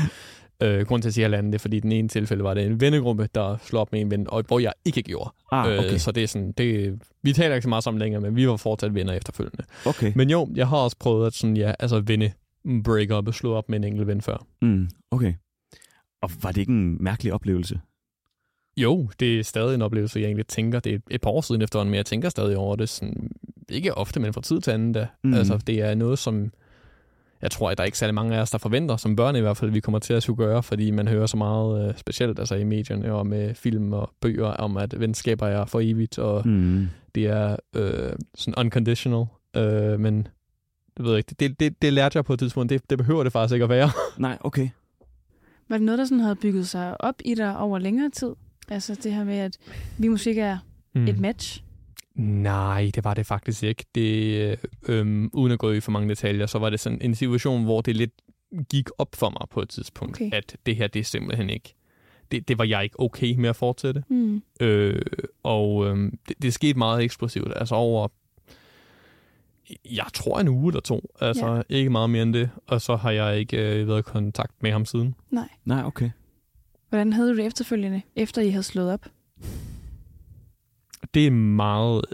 [0.62, 2.80] Øh, grund til at sige halvanden, det er, fordi den ene tilfælde var det en
[2.80, 5.30] vennegruppe, der slog op med en ven, og hvor jeg ikke gjorde.
[5.52, 5.92] Ah, okay.
[5.92, 8.48] Øh, så det er sådan, det, vi taler ikke så meget sammen længere, men vi
[8.48, 9.64] var fortsat venner efterfølgende.
[9.86, 10.12] okay.
[10.14, 12.32] Men jo, jeg har også prøvet at sådan, ja, altså vende
[12.84, 14.46] break up og slå op med en enkelt ven før.
[14.62, 15.34] Mm, okay.
[16.22, 17.80] Og var det ikke en mærkelig oplevelse?
[18.76, 20.80] Jo, det er stadig en oplevelse, jeg egentlig tænker.
[20.80, 22.88] Det er et par år siden efterhånden, men jeg tænker stadig over det.
[22.88, 23.30] Sådan,
[23.68, 25.06] ikke ofte, men fra tid til anden da.
[25.22, 25.34] Mm.
[25.34, 26.52] Altså, det er noget, som
[27.42, 29.40] jeg tror, at der er ikke særlig mange af os, der forventer, som børn i
[29.40, 32.38] hvert fald, vi kommer til at skulle gøre, fordi man hører så meget øh, specielt
[32.38, 36.48] altså i medierne og med film og bøger om, at venskaber er for evigt, og.
[36.48, 36.88] Mm.
[37.14, 39.24] det er øh, sådan unconditional.
[39.56, 40.28] Øh, men
[40.96, 42.70] det ved jeg ikke, det, det, det lærte jeg på et tidspunkt.
[42.70, 43.90] Det, det behøver det faktisk ikke at være.
[44.18, 44.68] Nej, okay.
[45.68, 48.30] Var det noget, der sådan havde bygget sig op i dig over længere tid?
[48.70, 49.58] Altså det her med, at
[49.98, 50.58] vi måske er
[50.94, 51.08] mm.
[51.08, 51.62] et match?
[52.14, 53.84] Nej, det var det faktisk ikke.
[53.94, 54.58] Det,
[54.88, 57.80] øhm, uden at gå i for mange detaljer, så var det sådan en situation, hvor
[57.80, 58.12] det lidt
[58.70, 60.30] gik op for mig på et tidspunkt, Okay.
[60.32, 61.74] at det her, det er simpelthen ikke...
[62.32, 64.04] Det, det var jeg ikke okay med at fortsætte.
[64.08, 64.42] Mm.
[64.60, 65.02] Øh,
[65.42, 67.52] og øhm, det, det skete meget eksplosivt.
[67.56, 68.08] Altså over,
[69.84, 71.14] jeg tror en uge eller to.
[71.20, 71.62] Altså ja.
[71.68, 72.50] ikke meget mere end det.
[72.66, 75.14] Og så har jeg ikke øh, været i kontakt med ham siden.
[75.30, 75.48] Nej.
[75.64, 76.10] Nej, okay.
[76.94, 79.06] Hvordan havde du det efterfølgende, efter I havde slået op?
[81.14, 82.04] det er meget...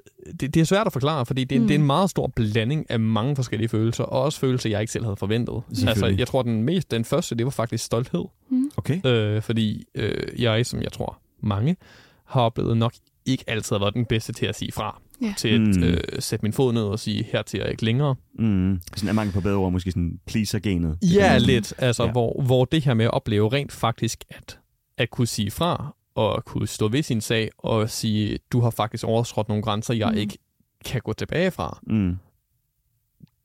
[0.40, 1.62] Det, det er svært at forklare, fordi det, Mm.
[1.62, 1.68] mm.
[1.68, 4.92] det er en meget stor blanding af mange forskellige følelser, og også følelser, jeg ikke
[4.92, 5.62] selv havde forventet.
[5.88, 8.24] Altså, jeg tror, den mest, den første, det var faktisk stolthed.
[8.50, 8.70] Mm.
[8.76, 9.06] Okay.
[9.06, 11.76] Øh, fordi øh, jeg, som jeg tror mange,
[12.24, 12.92] har oplevet nok
[13.26, 15.00] ikke altid har været den bedste til at sige fra.
[15.22, 15.34] Ja.
[15.36, 15.82] Til at Mm.
[15.82, 18.14] øh, sætte min fod ned og sige, her til jeg ikke længere.
[18.38, 18.80] Mm.
[18.96, 20.98] Sådan er mange på bedre ord, måske sådan pleaser-genet.
[21.02, 21.44] Ja, Mm.
[21.46, 21.74] lidt.
[21.78, 22.12] Altså, ja.
[22.12, 24.58] hvor, hvor det her med at opleve rent faktisk at,
[25.00, 29.04] at kunne sige fra, og kunne stå ved sin sag, og sige, du har faktisk
[29.04, 30.18] overtrådt nogle grænser, jeg Mm.
[30.18, 30.38] ikke
[30.84, 31.78] kan gå tilbage fra.
[31.86, 32.16] Mm.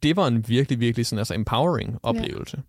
[0.03, 2.57] Det var en virkelig, virkelig sådan, altså empowering oplevelse.
[2.57, 2.61] Ja.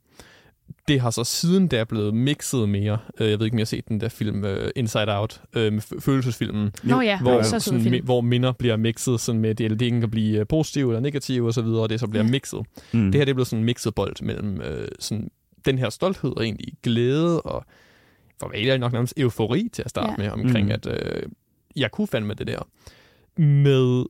[0.89, 2.99] Det har så siden der blevet mixet mere.
[3.21, 6.01] Øh, Jeg ved ikke, om jeg har set den der film uh, Inside Out, f-
[6.01, 7.95] følelsesfilmen, Nå ja, hvor, så sådan, film.
[7.95, 11.65] mi- hvor minder bliver mixet, sådan med, det, det kan blive positive eller negative osv.,
[11.65, 12.31] og det så bliver Ja.
[12.31, 12.61] mixet.
[12.93, 13.05] Mm.
[13.13, 15.31] Det her det er blevet sådan en mixet bold mellem øh, sådan,
[15.65, 17.65] den her stolthed og egentlig glæde og
[18.41, 20.17] for hvad jeg nok nærmest eufori til at starte Ja.
[20.17, 20.73] med omkring, Mm.
[20.73, 21.23] at øh,
[21.77, 22.69] jeg kunne fandme det der.
[23.37, 24.05] Med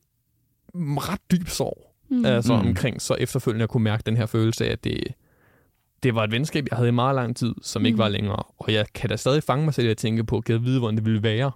[0.75, 1.93] ret dyb sorg.
[2.09, 2.25] Mm.
[2.25, 2.69] Altså Mm.
[2.69, 5.05] omkring, så efterfølgende jeg kunne mærke den her følelse af, at det,
[6.03, 7.87] det var et venskab, jeg havde i meget lang tid, som mm.
[7.87, 8.43] ikke var længere.
[8.59, 10.79] Og jeg kan da stadig fange mig selv i at tænke på, kan jeg vide,
[10.79, 11.51] hvordan det ville være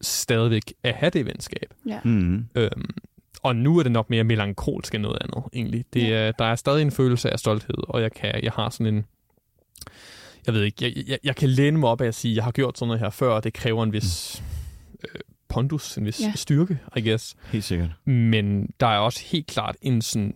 [0.00, 1.74] stadigvæk at have det venskab.
[1.86, 2.00] Ja.
[2.04, 2.44] Mm.
[2.54, 2.90] Øhm,
[3.42, 5.84] og nu er det nok mere melankolsk end noget andet, egentlig.
[5.94, 6.08] Det, Ja.
[6.08, 9.04] er, der er stadig en følelse af stolthed, og jeg, kan, jeg har sådan en...
[10.46, 12.44] Jeg ved ikke, jeg, jeg, jeg kan læne mig op af at sige, at jeg
[12.44, 14.42] har gjort sådan noget her før, og det kræver en vis
[15.04, 16.32] øh, pondus, en vis Ja.
[16.34, 17.36] styrke, I guess.
[17.52, 17.90] Helt sikkert.
[18.04, 20.34] Men der er også helt klart en sådan...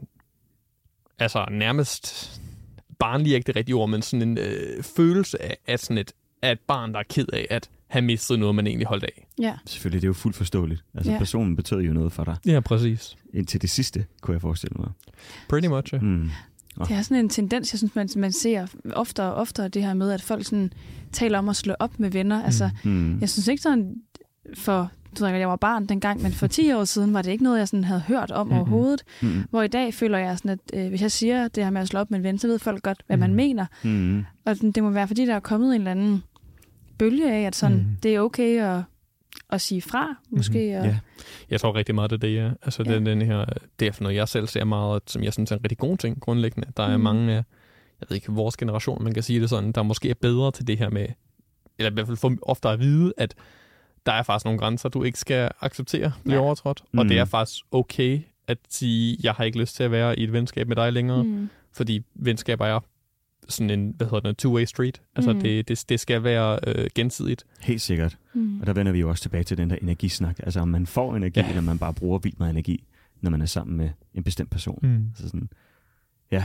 [1.18, 2.30] Altså nærmest
[2.98, 6.52] barnlig ikke det rigtige ord, men sådan en øh, følelse af, at sådan et, af
[6.52, 9.26] et barn, der er ked af at have mistet noget, man egentlig holdt af.
[9.38, 9.56] ja.
[9.66, 10.84] Selvfølgelig, det er jo fuldt forståeligt.
[10.94, 11.18] Altså, ja.
[11.18, 12.36] personen betød jo noget for dig.
[12.46, 13.16] Ja, præcis.
[13.34, 14.88] Indtil det sidste, kunne jeg forestille mig.
[15.48, 15.98] Pretty much, ja.
[15.98, 16.30] Mm.
[16.78, 19.94] Det er sådan en tendens, jeg synes, man, man ser oftere og oftere det her
[19.94, 20.72] med, at folk sådan
[21.12, 22.42] taler om at slå op med venner.
[22.44, 23.20] Altså, Mm.
[23.20, 23.94] jeg synes ikke sådan,
[24.54, 27.44] for du ved, jeg var barn dengang, men for 10 år siden var det ikke
[27.44, 28.56] noget, jeg sådan havde hørt om Mhm.
[28.56, 29.02] overhovedet.
[29.22, 29.44] Mm.
[29.50, 31.88] Hvor i dag føler jeg sådan, at øh, hvis jeg siger det her med at
[31.88, 33.36] slå op med en ven, så ved folk godt, hvad man Mhm.
[33.36, 33.66] mener.
[33.84, 34.24] Mm.
[34.44, 36.22] Og det må være, fordi der er kommet en eller anden
[36.98, 37.86] bølge af, at sådan, Mhm.
[38.02, 38.82] det er okay at,
[39.52, 40.78] at sige fra, måske.
[40.78, 40.98] Og, Ja.
[41.50, 42.50] Jeg tror rigtig meget, det er det, ja.
[42.62, 42.90] Altså, Ja.
[42.90, 42.96] ja.
[42.96, 43.44] Den, den her,
[43.80, 45.96] det er for noget, jeg selv ser meget, som jeg synes er en rigtig god
[45.96, 46.68] ting, grundlæggende.
[46.76, 47.02] Der er Mm.
[47.02, 47.44] mange af,
[48.00, 50.66] jeg ved ikke, vores generation, man kan sige det sådan, der måske er bedre til
[50.66, 51.06] det her med,
[51.78, 53.34] eller i hvert fald for ofte at vide, at
[54.06, 56.42] der er faktisk nogle grænser, du ikke skal acceptere blive Ja.
[56.44, 56.82] overtrådt.
[56.92, 56.98] Mm.
[56.98, 60.24] Og det er faktisk okay at sige, jeg har ikke lyst til at være i
[60.24, 61.22] et venskab med dig længere.
[61.24, 61.48] Mm.
[61.72, 62.80] fordi venskaber er
[63.50, 65.02] sådan en, hvad hedder det, two-way street.
[65.16, 65.40] Altså, Mm.
[65.40, 67.44] det, det, det skal være øh, gensidigt.
[67.60, 68.18] Helt sikkert.
[68.34, 68.60] Mm.
[68.60, 70.36] Og der vender vi jo også tilbage til den der energisnak.
[70.42, 71.48] Altså om man får energi, ja.
[71.48, 72.84] Eller man bare bruger vildt meget energi,
[73.20, 74.78] når man er sammen med en bestemt person.
[74.82, 74.88] Mm.
[74.88, 75.04] Mm.
[75.14, 75.48] Så sådan,
[76.32, 76.44] ja.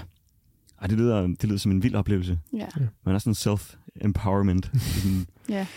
[0.81, 2.39] Ej, det, lyder, det lyder som en vild oplevelse.
[2.53, 2.67] Ja.
[3.05, 4.71] Man er sådan self-empowerment.
[5.49, 5.67] Ja.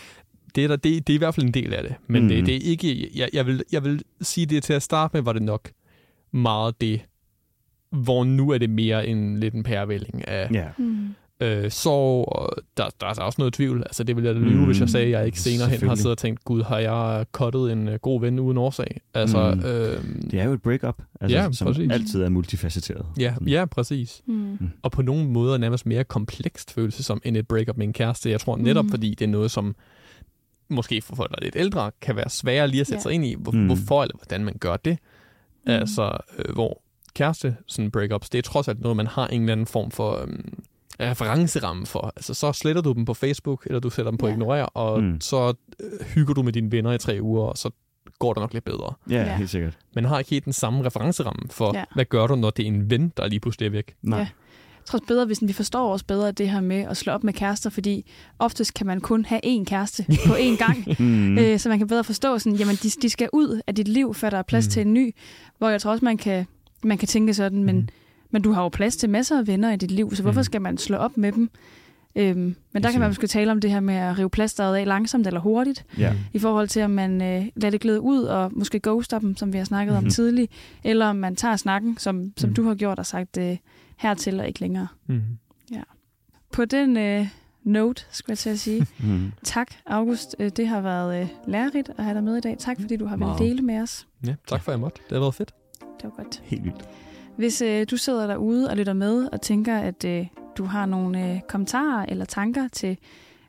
[0.55, 1.95] det er, der, det, det er i hvert fald en del af det.
[2.07, 2.29] Men mm.
[2.29, 3.11] det, det er ikke...
[3.19, 5.71] Jeg, jeg, vil, jeg vil sige det til at starte med, var det nok
[6.31, 7.01] meget det,
[7.91, 10.65] hvor nu er det mere en lidt en pærevælling af ja.
[10.77, 11.07] Mm.
[11.39, 13.79] øh, sorg, og der, der er også noget tvivl.
[13.85, 14.59] Altså det ville jeg lyve, Mm.
[14.59, 14.65] mm.
[14.65, 17.25] hvis jeg sagde, at jeg ikke senere hen har siddet og tænkt, gud, har jeg
[17.31, 19.01] kottet en uh, god ven uden årsag?
[19.13, 19.59] Altså, Mm.
[19.59, 19.65] mm.
[19.65, 21.91] øh, Det er jo et breakup, altså, Ja, som præcis.
[21.91, 23.05] altid er multifacetteret.
[23.19, 23.47] ja, Sådan.
[23.47, 24.21] ja, præcis.
[24.25, 24.57] Mm.
[24.81, 28.29] Og på nogle måder nærmest mere komplekst følelse som end et breakup med en kæreste.
[28.29, 28.87] Jeg tror netop, Mm.
[28.87, 28.91] mm.
[28.91, 29.75] fordi det er noget, som
[30.69, 33.01] måske for folk, der er lidt ældre, kan være sværere lige at sætte ja.
[33.03, 33.57] sig ind i, hvor, Mm.
[33.59, 33.65] mm.
[33.65, 34.97] hvorfor eller hvordan man gør det.
[35.65, 35.71] Mm.
[35.71, 35.79] Mm.
[35.79, 36.81] Altså, øh, hvor
[37.13, 40.21] kæreste sådan breakups, det er trods alt noget, man har en eller anden form for
[40.21, 40.59] øhm,
[40.99, 42.13] referenceramme for.
[42.15, 44.33] Altså, så sletter du dem på Facebook, eller du sætter dem på Ja.
[44.33, 45.21] ignorer, og Mm.
[45.21, 47.69] så øh, hygger du med dine venner i tre uger, og så
[48.19, 48.93] går det nok lidt bedre.
[49.09, 49.23] Ja, Ja.
[49.23, 49.37] ja.
[49.37, 49.77] helt sikkert.
[49.95, 51.83] Men har ikke helt den samme referenceramme for, Ja.
[51.95, 53.95] hvad gør du, når det er en ven, der lige pludselig er væk?
[54.01, 54.19] Nej.
[54.19, 54.27] Ja.
[54.77, 57.23] Jeg tror også bedre, hvis vi forstår os bedre det her med at slå op
[57.23, 60.85] med kærester, fordi oftest kan man kun have én kæreste på én gang.
[60.99, 61.37] Mm.
[61.37, 64.13] Øh, så man kan bedre forstå, sådan, jamen de, de skal ud af dit liv,
[64.13, 64.71] før der er plads mm.
[64.71, 65.15] til en ny.
[65.57, 66.45] Hvor jeg tror også, man kan,
[66.83, 67.87] man kan tænke sådan, men, Mm.
[68.31, 70.43] men du har jo plads til masser af venner i dit liv, så hvorfor Mm.
[70.43, 71.49] skal man slå op med dem?
[72.15, 74.85] Øhm, men der kan man måske tale om det her med at rive plasteret af
[74.87, 76.13] langsomt eller hurtigt, Ja.
[76.33, 79.53] i forhold til, om man øh, lader det glide ud og måske ghoster dem, som
[79.53, 80.09] vi har snakket om Mhm.
[80.11, 80.47] tidligere,
[80.83, 82.55] eller om man tager snakken, som, som Mhm.
[82.55, 83.57] du har gjort og sagt øh,
[83.97, 84.87] hertil og ikke længere.
[85.07, 85.21] Mm.
[86.53, 87.27] På den øh,
[87.63, 89.31] note, skulle jeg til at sige, Mm.
[89.43, 90.35] tak August.
[90.39, 92.55] Øh, Det har været øh, lærerigt at have dig med i dag.
[92.59, 94.07] Tak fordi du har villet dele med os.
[94.27, 95.01] Ja, tak for, at jeg måtte.
[95.09, 95.53] Det har været fedt.
[96.01, 96.41] Det var godt.
[96.45, 96.89] Helt vildt.
[97.35, 100.27] Hvis øh, du sidder derude og lytter med og tænker, at øh,
[100.57, 102.97] du har nogle øh, kommentarer eller tanker til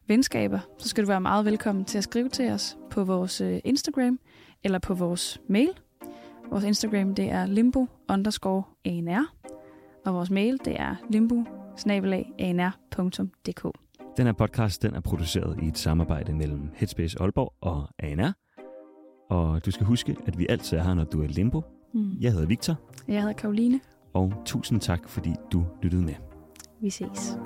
[0.06, 3.60] venskaber, så skal du være meget velkommen til at skrive til os på vores øh,
[3.64, 4.18] Instagram
[4.64, 5.70] eller på vores mail.
[6.50, 9.34] Vores Instagram det er limbo underscore ANR,
[10.06, 11.44] og vores mail det er limbo
[14.16, 18.32] Den her podcast den er produceret i et samarbejde mellem Headspace Aalborg og ANR.
[19.30, 21.62] Og du skal huske, at vi altid er her, når du er limbo.
[21.94, 22.10] Mm.
[22.20, 22.76] Jeg hedder Victor,
[23.08, 23.80] Jeg hedder Karoline.
[24.14, 26.14] og tusind tak, fordi du lyttede med.
[26.80, 27.38] Vi ses.